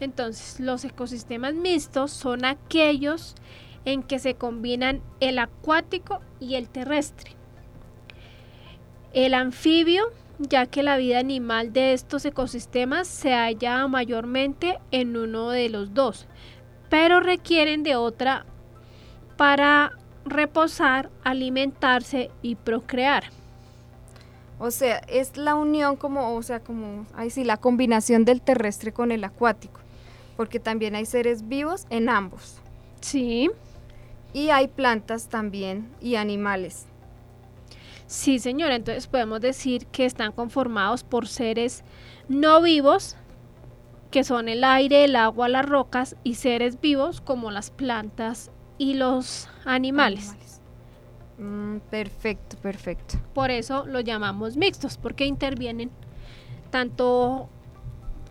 [0.00, 3.34] Entonces, los ecosistemas mixtos son aquellos
[3.86, 7.30] en que se combinan el acuático y el terrestre.
[9.14, 15.48] El anfibio, ya que la vida animal de estos ecosistemas se halla mayormente en uno
[15.48, 16.26] de los dos,
[16.90, 18.44] pero requieren de otra
[19.38, 19.92] para
[20.24, 23.24] reposar, alimentarse y procrear.
[24.58, 28.92] O sea, es la unión como, o sea, como, ahí sí, la combinación del terrestre
[28.92, 29.80] con el acuático,
[30.36, 32.60] porque también hay seres vivos en ambos.
[33.00, 33.50] Sí.
[34.32, 36.86] Y hay plantas también y animales.
[38.06, 41.84] Sí, señora, entonces podemos decir que están conformados por seres
[42.28, 43.16] no vivos,
[44.10, 48.94] que son el aire, el agua, las rocas, y seres vivos como las plantas y
[48.94, 50.34] los animales.
[51.38, 53.18] Mm, perfecto, perfecto.
[53.34, 55.90] Por eso lo llamamos mixtos, porque intervienen
[56.70, 57.48] tanto,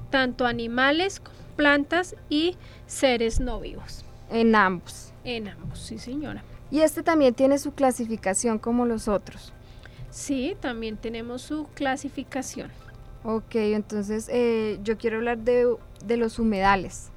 [0.09, 1.21] tanto animales,
[1.55, 2.55] plantas y
[2.85, 4.03] seres no vivos.
[4.29, 5.13] En ambos.
[5.23, 6.43] En ambos, sí señora.
[6.69, 9.53] Y este también tiene su clasificación como los otros.
[10.09, 12.71] Sí, también tenemos su clasificación.
[13.23, 17.09] Ok, entonces eh, yo quiero hablar de, de los humedales.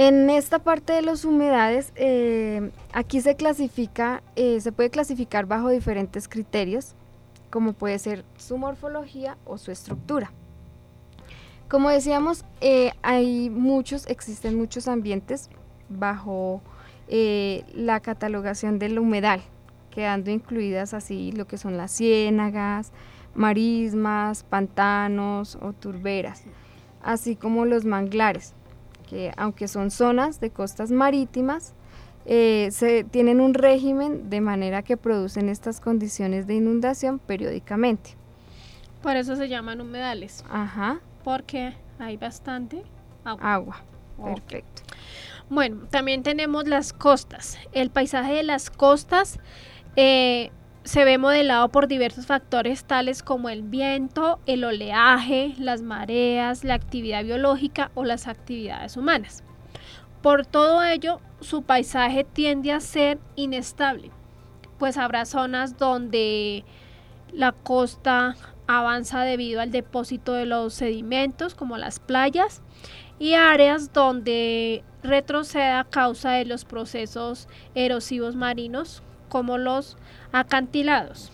[0.00, 5.70] En esta parte de los humedades, eh, aquí se clasifica, eh, se puede clasificar bajo
[5.70, 6.94] diferentes criterios,
[7.50, 10.30] como puede ser su morfología o su estructura.
[11.68, 15.50] Como decíamos, eh, hay muchos, existen muchos ambientes
[15.88, 16.62] bajo
[17.08, 19.40] la catalogación del humedal,
[19.90, 22.92] quedando incluidas así lo que son las ciénagas,
[23.34, 26.44] marismas, pantanos o turberas,
[27.02, 28.54] así como los manglares
[29.08, 31.74] que aunque son zonas de costas marítimas,
[32.26, 38.16] eh, se tienen un régimen de manera que producen estas condiciones de inundación periódicamente.
[39.02, 40.44] Por eso se llaman humedales.
[40.50, 41.00] Ajá.
[41.24, 42.82] Porque hay bastante
[43.24, 43.54] agua.
[43.54, 43.84] Agua,
[44.22, 44.82] perfecto.
[45.48, 47.58] Bueno, también tenemos las costas.
[47.72, 49.38] El paisaje de las costas
[49.96, 50.50] eh,
[50.88, 56.72] se ve modelado por diversos factores tales como el viento, el oleaje, las mareas, la
[56.72, 59.44] actividad biológica o las actividades humanas.
[60.22, 64.10] Por todo ello, su paisaje tiende a ser inestable,
[64.78, 66.64] pues habrá zonas donde
[67.34, 68.36] la costa
[68.66, 72.62] avanza debido al depósito de los sedimentos, como las playas,
[73.18, 79.96] y áreas donde retrocede a causa de los procesos erosivos marinos, como los
[80.32, 81.30] acantilados.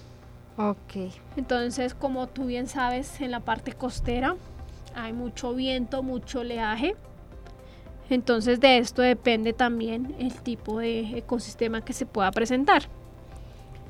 [0.57, 1.13] Ok.
[1.37, 4.37] Entonces, como tú bien sabes, en la parte costera
[4.95, 6.95] hay mucho viento, mucho oleaje.
[8.11, 12.85] Entonces, de esto depende también el tipo de ecosistema que se pueda presentar.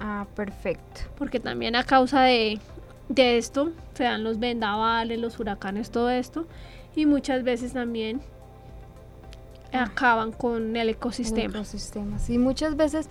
[0.00, 1.02] Ah, perfecto.
[1.16, 2.60] Porque también a causa de,
[3.08, 6.46] de esto se dan los vendavales, los huracanes, todo esto.
[6.96, 8.22] Y muchas veces también
[9.72, 11.54] acaban con el ecosistema.
[11.54, 12.30] Ecosistemas.
[12.30, 13.08] Y muchas veces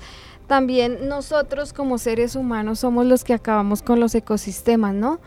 [0.47, 5.19] también nosotros como seres humanos somos los que acabamos con los ecosistemas, ¿no?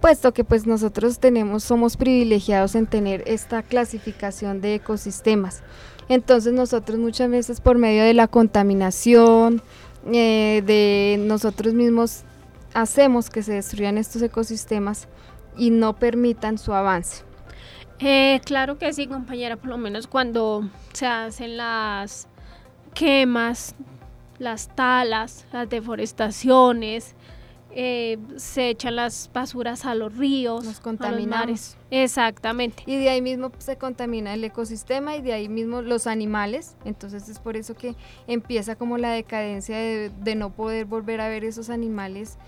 [0.00, 5.62] Puesto que pues nosotros tenemos, somos privilegiados en tener esta clasificación de ecosistemas.
[6.08, 9.62] Entonces nosotros muchas veces por medio de la contaminación,
[10.12, 12.22] eh, de nosotros mismos
[12.72, 15.08] hacemos que se destruyan estos ecosistemas
[15.56, 17.22] y no permitan su avance.
[17.98, 22.28] Eh, claro que sí, compañera, por lo menos cuando se hacen las
[22.94, 23.74] quemas,
[24.40, 27.14] las talas, las deforestaciones,
[27.72, 31.76] eh, se echan las basuras a los ríos, Nos contaminamos.
[31.92, 32.82] Exactamente.
[32.86, 36.74] Y de ahí mismo se contamina el ecosistema y de ahí mismo los animales.
[36.84, 37.94] Entonces es por eso que
[38.26, 42.38] empieza como la decadencia de, de no poder volver a ver esos animales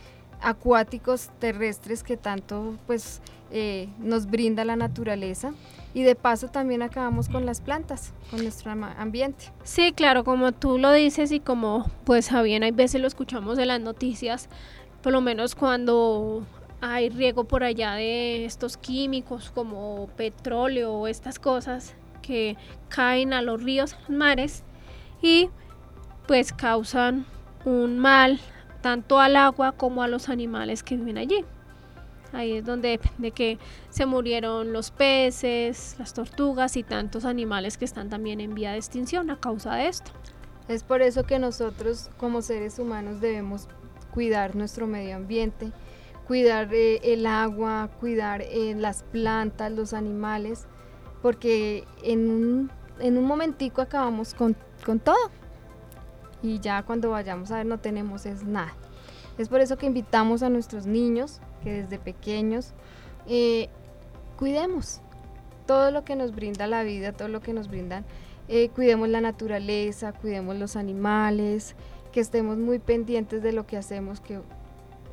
[0.41, 3.21] acuáticos terrestres que tanto pues
[3.53, 5.53] eh, nos brinda la naturaleza
[5.95, 9.47] y de paso también acabamos con las plantas, con nuestro ambiente.
[9.63, 13.69] Sí, claro, como tú lo dices y como pues bien hay veces lo escuchamos en
[13.69, 14.49] las noticias,
[15.03, 16.47] por lo menos cuando
[16.81, 22.57] hay riego por allá de estos químicos como petróleo o estas cosas que
[22.89, 24.65] caen a los ríos, a los mares
[25.21, 25.51] y
[26.27, 27.27] pues causan
[27.65, 28.41] un mal
[28.81, 31.45] tanto al agua como a los animales que viven allí.
[32.33, 33.59] Ahí es donde de que
[33.91, 38.79] se murieron los peces, las tortugas y tantos animales que están también en vía de
[38.79, 40.11] extinción a causa de esto.
[40.69, 43.69] Es por eso que nosotros como seres humanos debemos
[44.13, 45.73] cuidar nuestro medio ambiente,
[46.27, 50.67] cuidar eh, el agua, cuidar eh, las plantas, los animales,
[51.21, 52.71] porque en un,
[53.01, 54.57] en un momentico acabamos con,
[54.87, 55.31] con todo.
[56.43, 58.75] Y ya cuando vayamos a ver no tenemos es nada.
[59.39, 62.73] Es por eso que invitamos a nuestros niños que desde pequeños
[63.29, 63.69] eh,
[64.39, 65.01] cuidemos
[65.67, 68.05] todo lo que nos brinda la vida, todo lo que nos brindan
[68.49, 71.75] eh, cuidemos la naturaleza, cuidemos los animales,
[72.13, 74.41] que estemos muy pendientes de lo que hacemos, que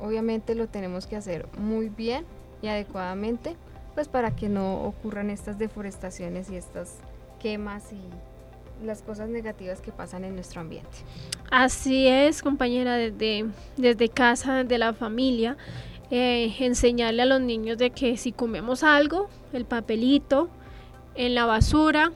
[0.00, 2.24] obviamente lo tenemos que hacer muy bien
[2.60, 3.56] y adecuadamente,
[3.94, 6.98] pues para que no ocurran estas deforestaciones y estas
[7.40, 10.90] quemas y las cosas negativas que pasan en nuestro ambiente.
[11.50, 13.46] Así es, compañera, desde,
[13.76, 15.56] desde casa, desde la familia,
[16.10, 20.48] eh, enseñarle a los niños de que si comemos algo, el papelito,
[21.14, 22.12] en la basura,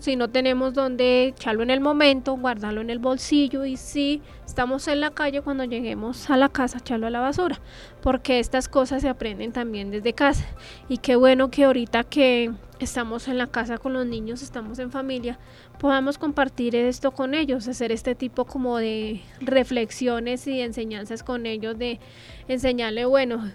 [0.00, 4.22] si no tenemos donde echarlo en el momento, guardarlo en el bolsillo y si
[4.58, 7.60] estamos en la calle cuando lleguemos a la casa, echarlo a la basura,
[8.02, 10.46] porque estas cosas se aprenden también desde casa.
[10.88, 12.50] Y qué bueno que ahorita que
[12.80, 15.38] estamos en la casa con los niños, estamos en familia,
[15.78, 21.78] podamos compartir esto con ellos, hacer este tipo como de reflexiones y enseñanzas con ellos,
[21.78, 22.00] de
[22.48, 23.52] enseñarle, bueno,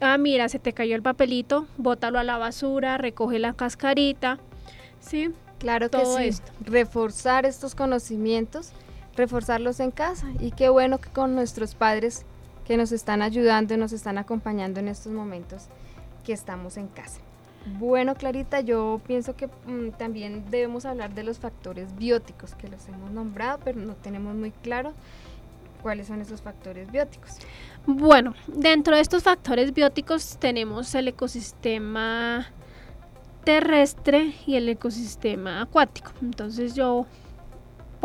[0.00, 4.38] ah, mira, se te cayó el papelito, bótalo a la basura, recoge la cascarita,
[5.00, 5.34] ¿sí?
[5.58, 6.50] Claro que sí, esto.
[6.64, 8.72] reforzar estos conocimientos,
[9.16, 12.24] reforzarlos en casa y qué bueno que con nuestros padres
[12.66, 15.66] que nos están ayudando y nos están acompañando en estos momentos
[16.24, 17.20] que estamos en casa.
[17.78, 22.86] Bueno, Clarita, yo pienso que mm, también debemos hablar de los factores bióticos que los
[22.88, 24.92] hemos nombrado, pero no tenemos muy claro
[25.82, 27.38] cuáles son esos factores bióticos.
[27.86, 32.46] Bueno, dentro de estos factores bióticos tenemos el ecosistema
[33.44, 36.12] terrestre y el ecosistema acuático.
[36.22, 37.06] Entonces yo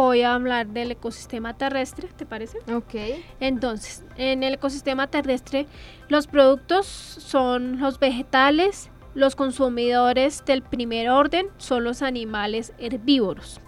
[0.02, 2.58] voy a hablar del ecosistema terrestre, ¿te parece?
[2.74, 2.96] Ok,
[3.40, 5.68] Entonces, en el ecosistema terrestre,
[6.10, 13.62] los productos son los vegetales, los consumidores del primer orden son los animales herbívoros.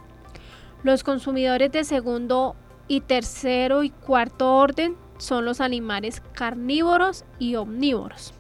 [0.84, 2.56] Los consumidores de segundo
[2.88, 8.34] y tercero y cuarto orden son los animales carnívoros y omnívoros.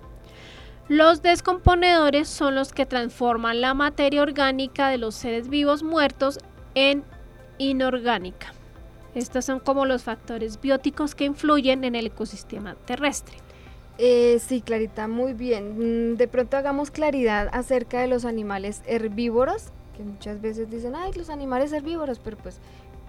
[0.89, 6.39] Los descomponedores son los que transforman la materia orgánica de los seres vivos muertos
[6.75, 7.05] en
[7.70, 8.53] inorgánica.
[9.16, 13.38] Estos son como los factores bióticos que influyen en el ecosistema terrestre.
[13.99, 16.14] Eh, sí, Clarita, muy bien.
[16.14, 21.14] Mm, de pronto hagamos claridad acerca de los animales herbívoros, que muchas veces dicen, ay,
[21.14, 22.57] los animales herbívoros, pero pues,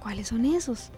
[0.03, 0.91] ¿cuáles son esos?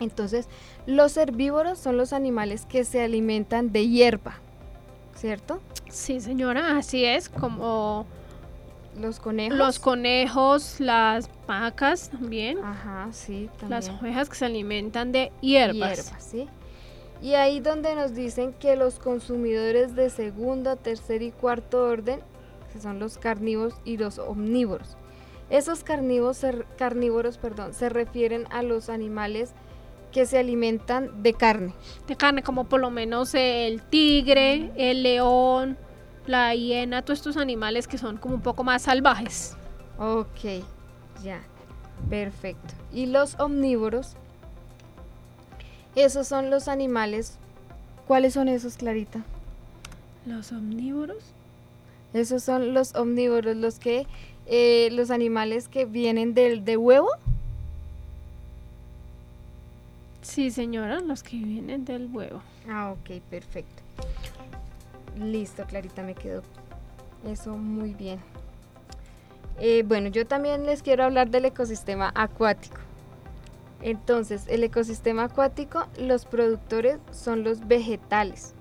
[0.00, 0.48] Entonces,
[0.86, 4.34] los herbívoros son los animales que se alimentan de hierba,
[5.14, 5.60] ¿cierto?
[5.88, 8.06] Sí, señora, así es, como
[8.96, 9.58] los conejos.
[9.58, 12.58] Los conejos, las vacas también.
[12.64, 13.70] Ajá, sí, también.
[13.70, 15.96] Las ovejas que se alimentan de hierbas.
[15.96, 16.48] Hierbas, sí.
[17.22, 22.20] Y ahí donde nos dicen que los consumidores de segundo, tercer y cuarto orden,
[22.72, 24.96] que son los carnívoros y los omnívoros.
[25.48, 26.44] Esos carnívoros,
[26.76, 29.52] carnívoros perdón, se refieren a los animales
[30.12, 31.72] que se alimentan de carne.
[32.06, 35.78] De carne, como por lo menos el tigre, el león,
[36.28, 39.56] la hiena, todos estos animales que son como un poco más salvajes.
[39.98, 40.62] Ok,
[41.22, 41.40] ya,
[42.08, 42.74] perfecto.
[42.92, 44.16] Y los omnívoros
[45.96, 47.38] esos son los animales.
[48.06, 49.24] ¿Cuáles son esos, Clarita?
[50.26, 51.24] Los omnívoros.
[52.12, 54.06] Esos son los omnívoros, los que,
[54.44, 57.08] eh, los animales que vienen del de huevo.
[60.20, 62.42] Sí, señora, los que vienen del huevo.
[62.68, 63.82] Ah, ok, perfecto.
[65.18, 66.42] Listo, Clarita, me quedó
[67.26, 68.20] eso muy bien.
[69.58, 72.76] Eh, bueno, yo también les quiero hablar del ecosistema acuático.
[73.82, 78.54] Entonces, el ecosistema acuático, los productores son los vegetales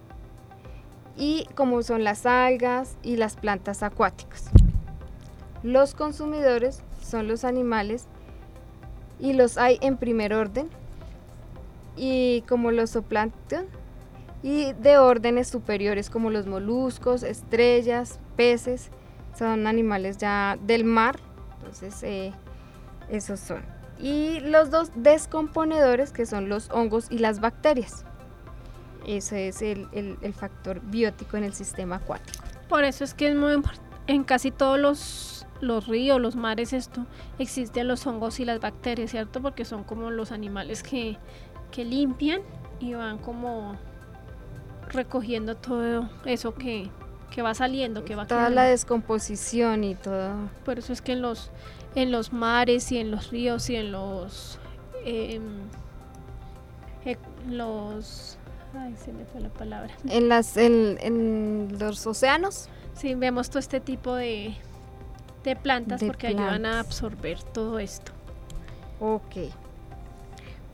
[1.18, 4.46] y como son las algas y las plantas acuáticas.
[5.64, 8.06] Los consumidores son los animales
[9.20, 10.70] y los hay en primer orden
[11.96, 13.66] y como los zooplancton
[14.46, 18.92] y de órdenes superiores como los moluscos, estrellas, peces,
[19.36, 21.16] son animales ya del mar,
[21.58, 22.32] entonces eh,
[23.10, 23.64] esos son
[24.00, 28.06] y los dos descomponedores que son los hongos y las bacterias.
[29.08, 32.44] Ese es el, factor biótico en el sistema acuático.
[32.70, 33.60] Por eso es que es muy
[34.06, 37.08] en casi todos los, los ríos, los mares, esto,
[37.40, 39.42] existen los hongos y las bacterias, ¿cierto?
[39.42, 41.18] Porque son como los animales que,
[41.72, 42.42] que limpian
[42.80, 43.76] y van como
[44.96, 46.90] recogiendo todo eso que,
[47.32, 50.34] que va saliendo, que va Toda la descomposición y todo.
[50.64, 51.52] Por eso es que en los
[51.96, 54.60] en los mares y en los ríos y en los
[55.06, 55.44] em,
[57.48, 58.38] los
[58.74, 59.94] ay se me fue la palabra.
[60.10, 62.70] En las en, los océanos.
[62.96, 64.56] Sí vemos todo este tipo de,
[65.44, 68.14] de plantas porque ayudan a absorber todo esto.
[69.00, 69.52] Ok.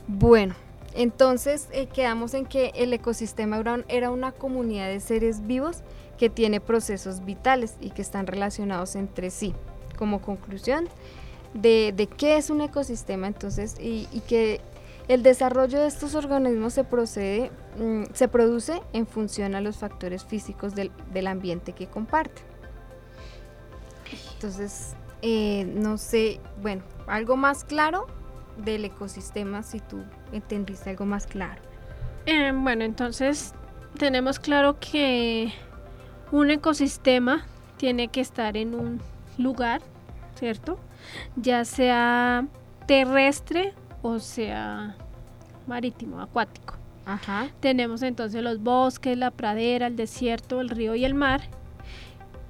[0.08, 0.56] Bueno
[0.94, 5.84] entonces eh, quedamos en que el ecosistema era una comunidad de seres vivos
[6.18, 9.54] que tiene procesos vitales y que están relacionados entre sí
[9.98, 10.88] como conclusión
[11.54, 14.62] de, qué es un ecosistema entonces y, que
[15.08, 20.24] el desarrollo de estos organismos se procede, mm, se produce en función a los factores
[20.24, 22.44] físicos del, ambiente que comparten.
[24.36, 28.08] Entonces, eh, no sé, bueno, algo más claro
[28.58, 31.62] del ecosistema si tú entendiste algo más claro.
[32.26, 33.54] Eh, bueno, entonces
[33.98, 35.52] tenemos claro que
[36.32, 37.46] un ecosistema
[37.78, 39.02] tiene que estar en un
[39.38, 39.82] lugar
[40.42, 40.80] ¿cierto?
[41.36, 42.48] Ya sea
[42.88, 44.96] terrestre o sea
[45.68, 46.76] marítimo, acuático.
[47.60, 51.42] Tenemos entonces los bosques, la pradera, el desierto, el río y el mar,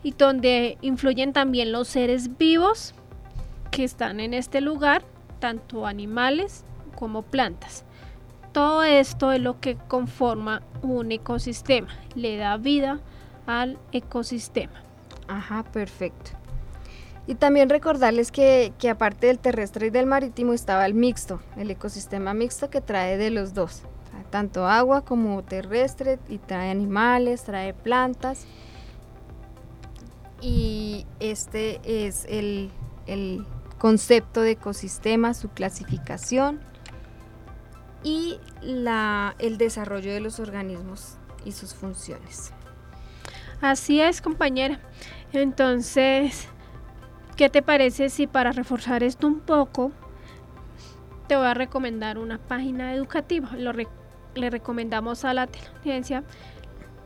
[0.04, 2.94] y donde influyen también los seres vivos
[3.72, 5.04] que están en este lugar,
[5.40, 6.64] tanto animales
[7.02, 7.84] como plantas.
[8.52, 13.00] Todo esto es lo que conforma un ecosistema, le da vida
[13.48, 14.84] al ecosistema.
[15.28, 16.32] Ajá, perfecto.
[17.26, 22.36] Y también recordarles que, aparte del terrestre y del marítimo estaba el mixto, el ecosistema
[22.36, 23.82] mixto que trae de los dos,
[24.30, 28.46] tanto agua como terrestre y trae animales, trae plantas.
[30.40, 32.70] Y este es el,
[33.80, 36.71] concepto de ecosistema, su clasificación
[38.04, 42.52] y la, el desarrollo de los organismos y sus funciones.
[43.62, 44.80] Así es, compañera.
[45.34, 46.50] Entonces,
[47.42, 49.92] ¿Qué te parece si para reforzar esto un poco
[51.28, 53.50] te voy a recomendar una página educativa?
[54.36, 55.50] le recomendamos a la
[55.80, 56.24] audiencia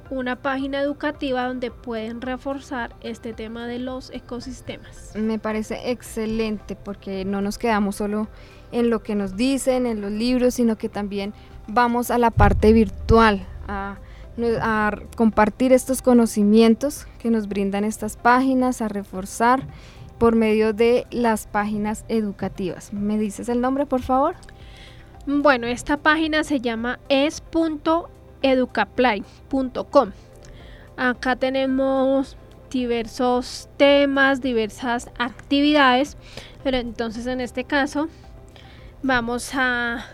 [0.10, 5.14] una página educativa donde pueden reforzar este tema de los ecosistemas.
[5.16, 8.28] Me parece excelente porque no nos quedamos solo
[8.72, 11.34] en lo que nos dicen, en los libros, sino que también
[11.68, 13.98] vamos a la parte virtual, a
[14.62, 19.66] a compartir estos conocimientos que nos brindan estas páginas, a reforzar
[20.18, 22.94] por medio de las páginas educativas.
[22.94, 24.36] ¿Me dices el nombre, por favor?
[25.26, 27.00] Bueno, esta página se llama
[28.46, 30.12] es.educaplay.com.
[30.98, 32.38] Acá tenemos
[32.70, 36.18] diversos temas, diversas actividades,
[36.64, 38.08] pero entonces en este caso
[39.04, 40.06] vamos a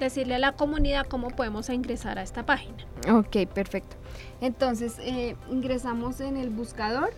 [0.00, 2.76] decirle a la comunidad cómo podemos ingresar a esta página.
[3.12, 3.96] Ok, perfecto.
[4.40, 7.10] Entonces eh, ingresamos en el buscador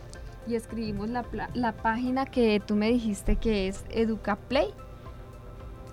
[0.47, 1.25] y escribimos la,
[1.55, 4.73] la, página que tú me dijiste que es EducaPlay,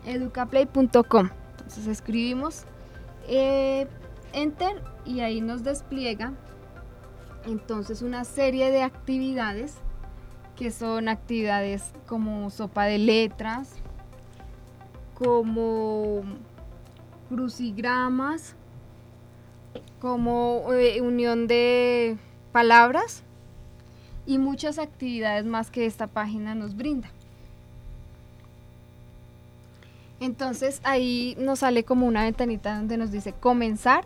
[0.06, 1.30] educaplay.com.
[1.52, 2.66] Entonces escribimos
[3.28, 3.88] eh,
[4.34, 6.34] Enter y ahí nos despliega
[7.46, 9.76] entonces una serie de actividades
[10.56, 13.76] que son actividades como sopa de letras,
[15.14, 16.24] como
[17.30, 18.56] crucigramas,
[20.00, 22.18] como eh, unión de
[22.52, 23.24] palabras
[24.26, 27.10] y muchas actividades más que esta página nos brinda.
[30.20, 34.06] Entonces ahí nos sale como una ventanita donde nos dice comenzar.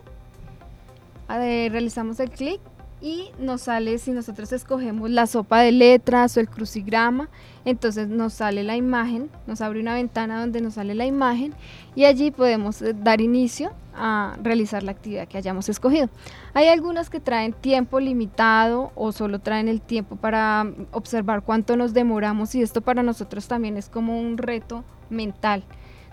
[1.28, 2.60] realizamos el clic
[3.02, 7.28] y nos sale si nosotros escogemos la sopa de letras o el crucigrama,
[7.64, 11.52] entonces nos sale la imagen, nos abre una ventana donde nos sale la imagen
[11.96, 16.08] y allí podemos eh, dar inicio a realizar la actividad que hayamos escogido.
[16.54, 21.92] Hay algunas que traen tiempo limitado o solo traen el tiempo para observar cuánto nos
[21.92, 25.64] demoramos y esto para nosotros también es como un reto mental.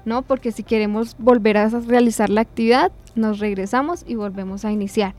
[0.06, 0.22] ¿No?
[0.22, 5.14] Porque si queremos volver a realizar la actividad, nos regresamos y volvemos a iniciar.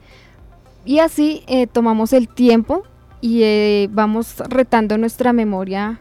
[0.85, 2.85] Y así eh, tomamos el tiempo
[3.21, 6.01] y eh, vamos retando nuestra memoria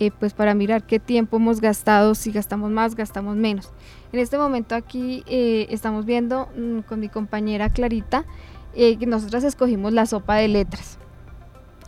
[0.00, 3.70] eh, pues para mirar qué tiempo hemos gastado, si gastamos más, gastamos menos.
[4.12, 8.24] En este momento aquí estamos viendo mm, con mi compañera Clarita
[8.74, 10.98] que nosotras escogimos la sopa de letras.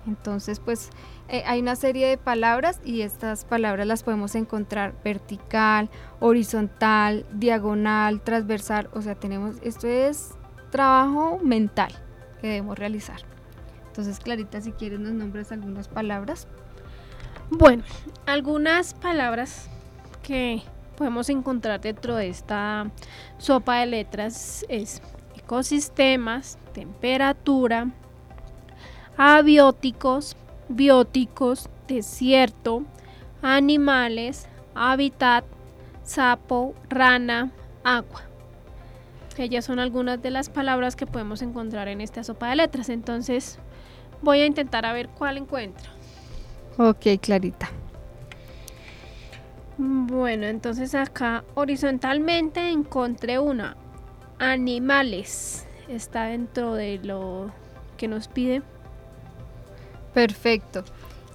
[0.07, 0.91] Entonces pues
[1.29, 5.91] hay una serie de palabras y estas palabras las podemos encontrar vertical,
[6.21, 10.35] horizontal, diagonal, transversal, o sea tenemos, esto es
[10.71, 11.93] trabajo mental
[12.41, 13.21] que debemos realizar.
[13.89, 16.47] Entonces, Clarita, si quieres nos nombres algunas palabras.
[17.49, 17.83] Bueno,
[18.27, 19.71] algunas palabras
[20.23, 20.63] que
[20.97, 22.91] podemos encontrar dentro de esta
[23.39, 25.01] sopa de letras es
[25.35, 27.91] ecosistemas, temperatura,
[29.17, 30.37] abióticos,
[30.69, 32.83] bióticos, desierto,
[33.43, 35.45] animales, hábitat,
[36.03, 37.51] sapo, rana,
[37.85, 38.23] agua.
[39.39, 42.89] Ellas son algunas de las palabras que podemos encontrar en esta sopa de letras.
[42.89, 43.59] Entonces
[44.23, 45.91] voy a intentar a ver cuál encuentro.
[46.79, 47.69] Ok, Clarita.
[49.79, 53.77] Bueno, entonces acá horizontalmente encontré una.
[54.39, 55.67] Animales.
[55.89, 57.51] Está dentro de lo
[57.99, 58.63] que nos pide.
[60.17, 60.83] Perfecto.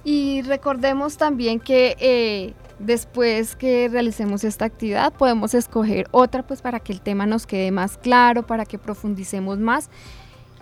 [0.02, 2.52] Y recordemos también que eh,
[2.82, 7.70] Después que realicemos esta actividad podemos escoger otra pues para que el tema nos quede
[7.70, 9.88] más claro, para que profundicemos más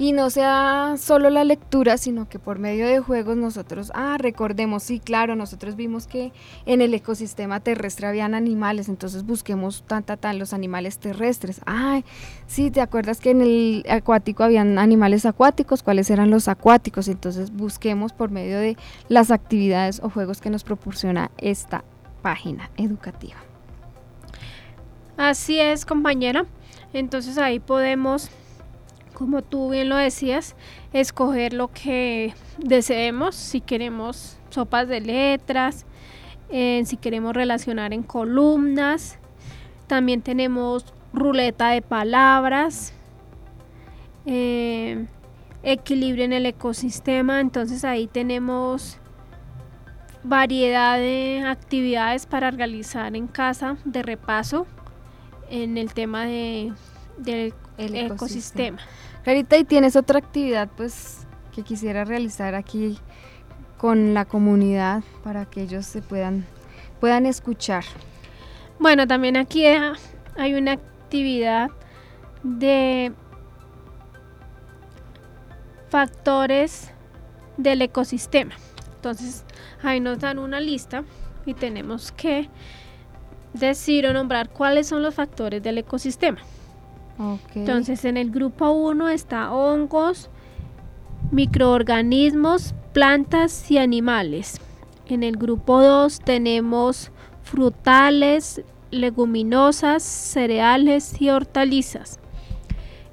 [0.00, 4.82] y no sea solo la lectura, sino que por medio de juegos nosotros, ah, recordemos,
[4.82, 6.32] sí, claro, nosotros vimos que
[6.64, 11.60] en el ecosistema terrestre habían animales, entonces busquemos tan, tan, los animales terrestres.
[11.66, 12.02] Ay,
[12.46, 15.82] sí, ¿te acuerdas que en el acuático habían animales acuáticos?
[15.82, 17.06] ¿Cuáles eran los acuáticos?
[17.06, 18.78] Entonces busquemos por medio de
[19.10, 21.84] las actividades o juegos que nos proporciona esta
[22.22, 23.36] página educativa.
[25.18, 26.46] Así es, compañera.
[26.94, 28.30] Entonces ahí podemos,
[29.20, 30.56] como tú bien lo decías,
[30.94, 35.84] escoger lo que deseemos, si queremos sopas de letras,
[36.48, 39.18] si queremos relacionar en columnas.
[39.88, 42.94] También tenemos ruleta de palabras,
[44.24, 45.04] eh,
[45.62, 47.40] equilibrio en el ecosistema.
[47.40, 48.96] Entonces ahí tenemos
[50.22, 54.66] variedad de actividades para realizar en casa de repaso
[55.50, 56.72] en el tema de,
[57.18, 58.78] del ecosistema.
[59.24, 62.98] Carita, ¿y tienes otra actividad pues que quisiera realizar aquí
[63.76, 66.46] con la comunidad para que ellos se puedan,
[67.00, 67.84] puedan escuchar?
[68.78, 71.70] Bueno, también aquí hay una actividad
[72.42, 73.12] de
[75.90, 76.90] factores
[77.58, 78.54] del ecosistema.
[78.94, 79.44] Entonces,
[79.82, 81.04] ahí nos dan una lista
[81.44, 82.48] y tenemos que
[83.52, 86.38] decir o nombrar cuáles son los factores del ecosistema.
[87.54, 90.30] Entonces, en el grupo 1 está hongos,
[91.30, 94.60] microorganismos, plantas y animales.
[95.06, 97.10] En el grupo 2 tenemos
[97.42, 102.18] frutales, leguminosas, cereales y hortalizas.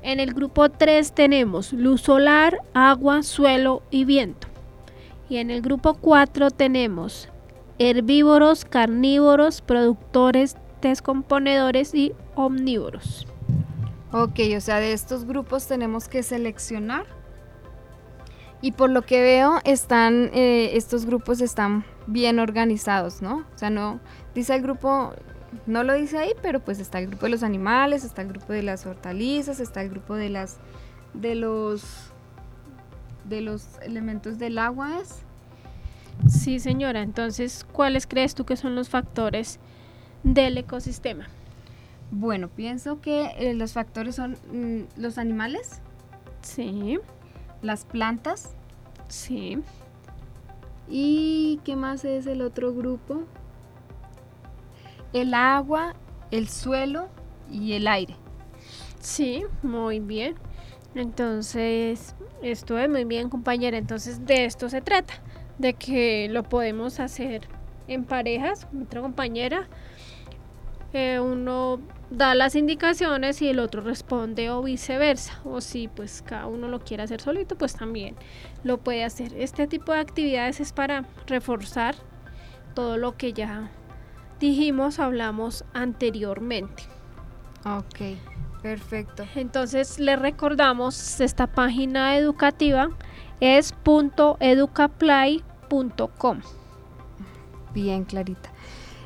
[0.03, 4.47] En el grupo 3 tenemos luz solar, agua, suelo y viento.
[5.30, 7.28] Y en el grupo 4 tenemos
[7.78, 13.28] herbívoros, carnívoros, productores, descomponedores y omnívoros.
[14.12, 17.05] Ok, o sea, de estos grupos tenemos que seleccionar.
[18.62, 23.45] Y por lo que veo, están, eh, estos grupos están bien organizados, ¿no?
[23.53, 23.99] O sea, no,
[24.34, 25.14] dice el grupo,
[25.68, 28.53] no lo dice ahí, pero pues está el grupo de los animales, está el grupo
[28.53, 30.58] de las hortalizas, está el grupo de las,
[31.14, 31.84] de los,
[33.26, 35.03] de los elementos del agua.
[36.28, 37.01] Sí, señora.
[37.01, 39.60] Entonces, ¿cuáles crees tú que son los factores
[40.24, 41.28] del ecosistema?
[42.12, 45.82] Bueno, pienso que eh, los factores son mm, los animales,
[46.41, 46.97] Sí,
[47.62, 48.55] las plantas
[49.10, 49.60] sí.
[50.88, 53.24] y ¿qué más es el otro grupo?
[55.12, 55.95] El agua,
[56.32, 57.10] el suelo
[57.51, 58.16] y el aire.
[58.99, 60.36] Sí, muy bien.
[60.95, 63.78] Entonces, esto es muy bien, compañera.
[63.78, 65.16] Entonces, de esto se trata,
[65.58, 67.47] de que lo podemos hacer
[67.88, 69.68] en parejas, con otra compañera.
[70.93, 71.80] Eh, uno
[72.10, 75.39] da las indicaciones y el otro responde o viceversa.
[75.43, 78.16] O si pues cada uno lo quiere hacer solito, pues también
[78.64, 79.34] lo puede hacer.
[79.36, 81.95] Este tipo de actividades es para reforzar
[82.74, 83.70] todo lo que ya
[84.39, 86.84] dijimos, hablamos anteriormente.
[87.66, 88.18] Ok,
[88.62, 89.26] perfecto.
[89.36, 92.89] Entonces le recordamos esta página educativa
[93.39, 93.74] es
[94.39, 96.41] .educaplay.com.
[97.74, 98.51] Bien, Clarita.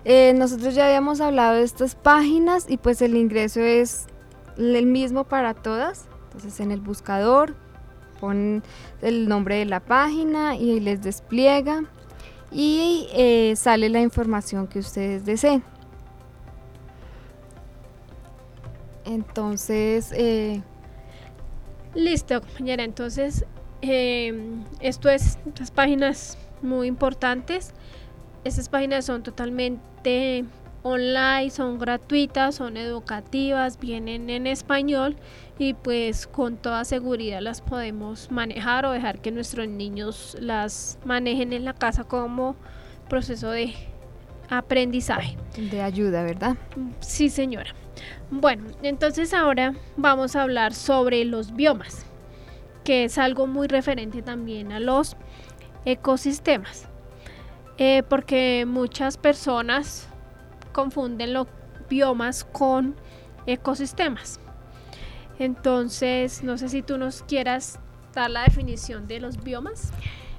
[0.03, 4.07] Eh, nosotros ya habíamos hablado de estas páginas y pues el ingreso es
[4.57, 6.05] el mismo para todas.
[6.25, 7.55] Entonces en el buscador
[8.19, 8.63] ponen
[9.01, 11.83] el nombre de la página y les despliega
[12.51, 15.63] y eh, sale la información que ustedes deseen.
[19.05, 20.61] Entonces, eh,
[21.93, 22.83] Listo, compañera.
[22.83, 23.45] Entonces,
[23.81, 24.33] eh,
[24.79, 27.73] esto es estas páginas muy importantes.
[28.43, 30.45] Estas páginas son totalmente
[30.83, 35.15] online, son gratuitas, son educativas, vienen en español
[35.59, 41.53] y pues con toda seguridad las podemos manejar o dejar que nuestros niños las manejen
[41.53, 42.55] en la casa como
[43.09, 43.73] proceso de
[44.49, 45.37] aprendizaje.
[45.57, 46.57] de ayuda, ¿verdad?
[46.99, 47.75] Sí, señora.
[48.31, 52.05] Bueno, entonces ahora vamos a hablar sobre los biomas,
[52.83, 55.15] que es algo muy referente también a los
[55.85, 56.90] ecosistemas.
[57.83, 60.07] Eh, porque muchas personas
[60.71, 61.47] confunden los
[61.89, 62.93] biomas con
[63.47, 64.39] ecosistemas.
[65.39, 67.79] Entonces, no sé si tú nos quieras
[68.13, 69.91] dar la definición de los biomas.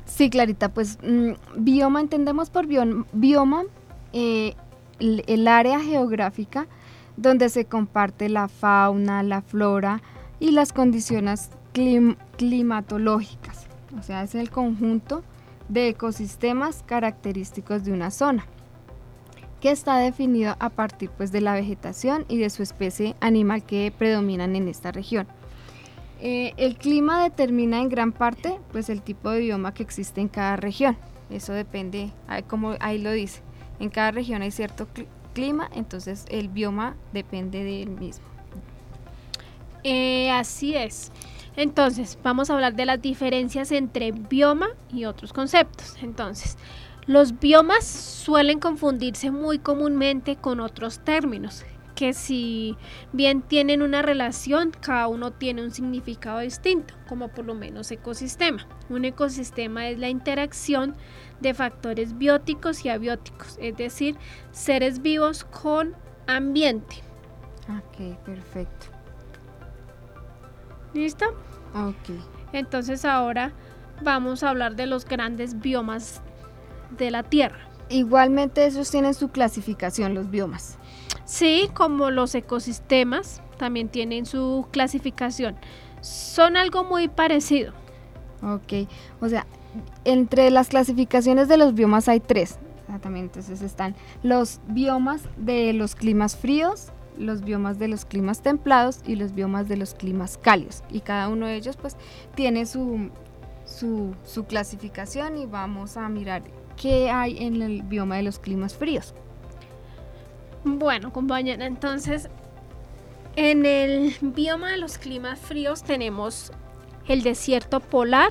[0.04, 3.64] Sí, Clarita, pues mm, bioma entendemos por biom- bioma
[4.12, 4.54] eh,
[5.00, 6.68] el, área geográfica
[7.16, 10.00] donde se comparte la fauna, la flora
[10.38, 13.66] y las condiciones clim- climatológicas.
[13.98, 15.24] O sea, es el conjunto
[15.68, 18.46] de ecosistemas característicos de una zona
[19.60, 23.92] que está definido a partir pues, de la vegetación y de su especie animal que
[23.96, 25.26] predominan en esta región.
[26.20, 30.28] Eh, el clima determina en gran parte pues el tipo de bioma que existe en
[30.28, 30.96] cada región.
[31.30, 32.10] Eso depende,
[32.48, 33.40] como ahí lo dice.
[33.80, 38.24] En cada región hay cierto cli- clima, entonces el bioma depende del mismo.
[39.84, 41.10] Eh, así es.
[41.56, 45.96] Entonces, vamos a hablar de las diferencias entre bioma y otros conceptos.
[46.02, 46.56] Entonces,
[47.06, 52.76] los biomas suelen confundirse muy comúnmente con otros términos, que si
[53.12, 58.66] bien tienen una relación, cada uno tiene un significado distinto, como por lo menos ecosistema.
[58.88, 60.94] Un ecosistema es la interacción
[61.40, 64.16] de factores bióticos y abióticos, es decir,
[64.52, 65.94] seres vivos con
[66.26, 66.96] ambiente.
[67.68, 68.91] Ok, perfecto.
[70.94, 71.26] ¿Listo?
[71.74, 72.16] Ok.
[72.52, 73.52] Entonces ahora
[74.02, 76.20] vamos a hablar de los grandes biomas
[76.96, 77.58] de la Tierra.
[77.88, 80.78] Igualmente ellos tienen su clasificación, los biomas.
[81.24, 85.56] Sí, como los ecosistemas también tienen su clasificación.
[86.00, 87.72] Son algo muy parecido.
[88.42, 88.88] Ok,
[89.20, 89.46] o sea,
[90.04, 92.58] entre las clasificaciones de los biomas hay tres.
[92.88, 96.88] Ah, También entonces están los biomas de los climas fríos,
[97.18, 100.82] los biomas de los climas templados y los biomas de los climas cálidos.
[100.90, 101.96] Y cada uno de ellos pues
[102.34, 103.10] tiene su,
[103.64, 106.42] su, su clasificación y vamos a mirar
[106.76, 109.14] qué hay en el bioma de los climas fríos.
[110.64, 112.28] Bueno, compañera, entonces
[113.36, 116.52] en el bioma de los climas fríos tenemos
[117.08, 118.30] el desierto polar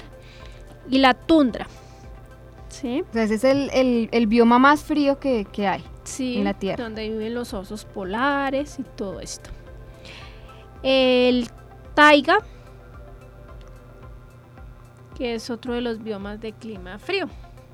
[0.89, 1.67] y la tundra.
[2.69, 3.03] ¿Sí?
[3.09, 5.83] O sea, ese es el, el- el bioma más frío que, que hay.
[6.11, 6.83] Sí, en la Tierra.
[6.83, 9.49] donde viven los osos polares y todo esto.
[10.83, 11.47] El
[11.93, 12.39] taiga,
[15.17, 17.27] que es otro de los biomas de clima frío.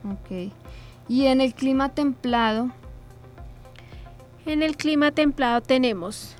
[0.05, 0.51] Ok.
[1.09, 2.71] Y en el clima templado,
[4.45, 6.35] En el clima templado tenemos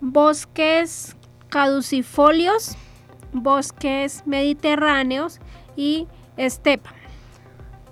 [0.00, 1.16] bosques
[1.48, 2.76] caducifolios,
[3.32, 5.38] bosques mediterráneos
[5.76, 6.92] y estepa.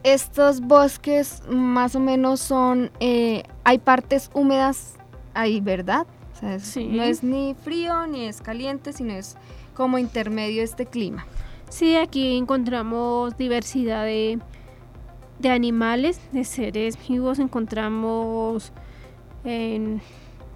[0.06, 4.94] Estos bosques más o menos son, eh, hay partes húmedas
[5.34, 6.06] ahí, ¿verdad?
[6.32, 6.84] O sea, es- Sí.
[6.86, 9.36] no es ni frío ni es caliente, sino es
[9.74, 11.26] como intermedio este clima.
[11.68, 14.38] Sí, aquí encontramos diversidad de,
[15.40, 18.72] de animales, de seres vivos, encontramos
[19.42, 20.00] en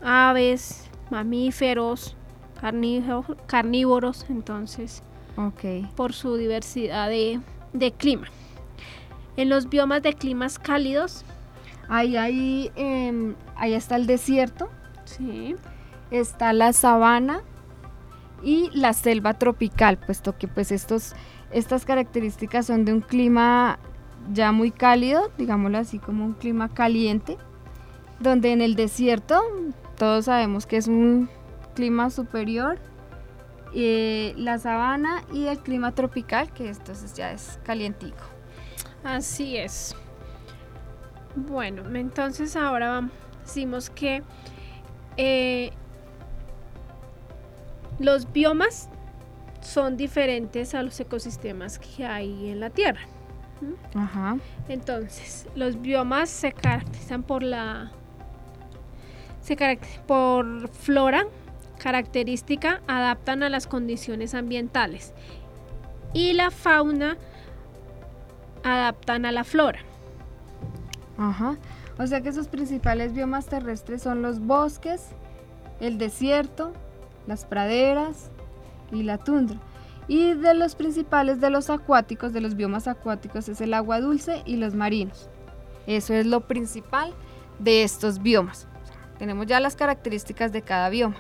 [0.00, 2.16] aves, mamíferos,
[2.60, 5.02] carnívoros, carnívoros, entonces
[5.96, 7.40] por su diversidad de,
[7.72, 8.28] de clima.
[9.36, 11.24] En los biomas de climas cálidos,
[11.92, 14.70] Ahí, ahí, em, ahí está el desierto,
[15.04, 15.56] sí,
[16.12, 17.42] está la sabana
[18.44, 21.16] y la selva tropical, puesto que pues estos,
[21.50, 23.80] estas características son de un clima
[24.32, 27.36] ya muy cálido, digámoslo así como un clima caliente,
[28.20, 29.42] donde en el desierto
[29.98, 31.28] todos sabemos que es un
[31.74, 32.78] clima superior,
[33.74, 38.39] eh, la sabana y el clima tropical, que entonces ya es calientico.
[39.04, 39.94] Así es.
[41.34, 43.08] Bueno, entonces ahora
[43.44, 44.22] decimos que
[45.16, 45.70] eh,
[47.98, 48.88] los biomas
[49.60, 53.02] son diferentes a los ecosistemas que hay en la Tierra.
[53.94, 54.38] Ajá.
[54.68, 57.92] Entonces, los biomas se caracterizan por la
[59.42, 61.26] se caracter- por flora
[61.78, 65.14] característica, adaptan a las condiciones ambientales
[66.12, 67.16] y la fauna
[68.64, 69.80] adaptan a la flora.
[71.18, 71.56] Ajá.
[71.98, 75.08] O sea que sus principales biomas terrestres son los bosques,
[75.80, 76.72] el desierto,
[77.26, 78.30] las praderas
[78.90, 79.58] y la tundra.
[80.08, 84.42] Y de los principales de los acuáticos, de los biomas acuáticos, es el agua dulce
[84.44, 85.28] y los marinos.
[85.86, 87.12] Eso es lo principal
[87.58, 88.66] de estos biomas.
[89.18, 91.16] Tenemos ya las características de cada bioma.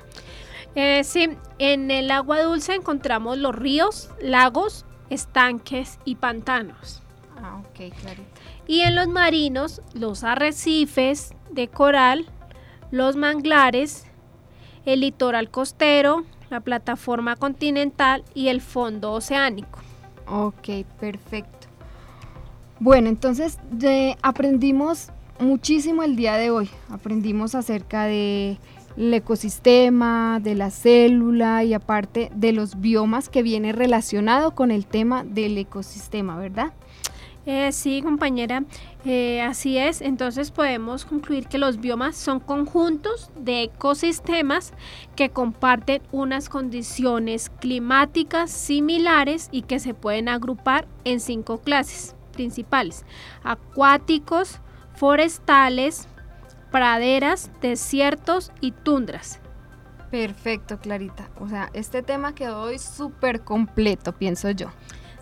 [0.74, 1.28] Eh, sí,
[1.58, 7.02] en el agua dulce encontramos los ríos, lagos, estanques y pantanos.
[7.42, 8.22] Ah, ok, clarito.
[8.66, 12.26] Y en los marinos, los arrecifes de coral,
[12.90, 14.04] los manglares,
[14.84, 19.78] el litoral costero, la plataforma continental y el fondo oceánico.
[20.26, 21.68] Ok, perfecto.
[22.78, 26.70] Bueno, entonces de- aprendimos muchísimo el día de hoy.
[26.90, 28.58] Aprendimos acerca del
[28.96, 35.24] ecosistema, de la célula y aparte de los biomas que viene relacionado con el tema
[35.24, 36.72] del ecosistema, ¿verdad?
[37.46, 38.64] Eh, sí, compañera,
[39.04, 40.02] eh, así es.
[40.02, 44.72] Entonces podemos concluir que los biomas son conjuntos de ecosistemas
[45.16, 53.04] que comparten unas condiciones climáticas similares y que se pueden agrupar en cinco clases principales.
[53.42, 54.60] Acuáticos,
[54.94, 56.08] forestales,
[56.70, 59.40] praderas, desiertos y tundras.
[60.10, 61.30] Perfecto, Clarita.
[61.38, 64.68] O sea, este tema quedó hoy súper completo, pienso yo.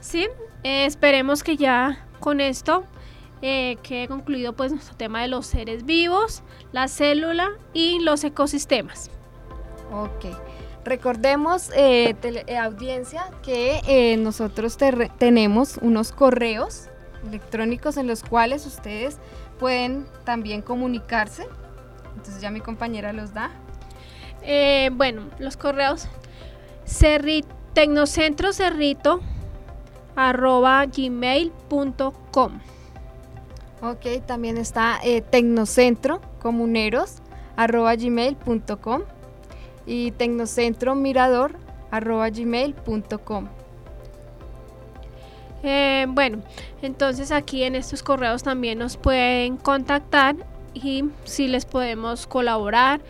[0.01, 0.27] Sí,
[0.63, 2.85] eh, esperemos que ya con esto
[3.43, 6.43] eh, quede concluido pues nuestro tema de los seres vivos,
[6.73, 9.11] la célula y los ecosistemas.
[9.93, 10.27] Ok.
[10.85, 16.89] Recordemos, eh, tele- eh, audiencia, que eh, nosotros te- tenemos unos correos
[17.27, 19.19] electrónicos en los cuales ustedes
[19.59, 21.47] pueden también comunicarse.
[22.17, 23.51] Entonces ya mi compañera los da.
[24.93, 26.09] Bueno, los correos
[26.87, 27.45] cerri,
[27.75, 29.21] tecnocentrocerrito
[30.19, 32.59] arroba gmail.com
[33.81, 37.19] Ok, también está eh, tecnocentro comuneros
[37.57, 39.03] arroba gmail.com
[39.87, 41.53] y tecnocentro mirador
[41.93, 43.47] arroba gmail.com.
[45.63, 46.43] Eh, bueno,
[46.83, 50.35] entonces aquí en estos correos también nos pueden contactar
[50.75, 53.01] y si les podemos colaborar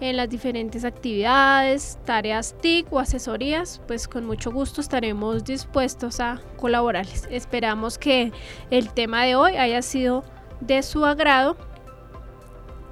[0.00, 6.40] en las diferentes actividades, tareas TIC o asesorías, pues con mucho gusto estaremos dispuestos a
[6.56, 7.28] colaborarles.
[7.30, 8.32] Esperamos que
[8.70, 10.24] el tema de hoy haya sido
[10.60, 11.56] de su agrado.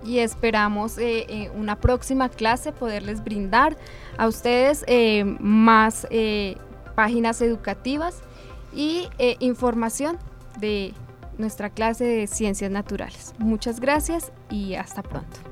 [0.05, 3.77] y esperamos eh, eh, una próxima clase poderles brindar
[4.19, 6.57] a ustedes eh, más eh,
[6.95, 8.21] páginas educativas
[8.75, 10.19] y eh, información
[10.59, 10.95] de
[11.39, 13.35] nuestra clase de ciencias naturales.
[13.39, 15.52] Muchas gracias y hasta pronto.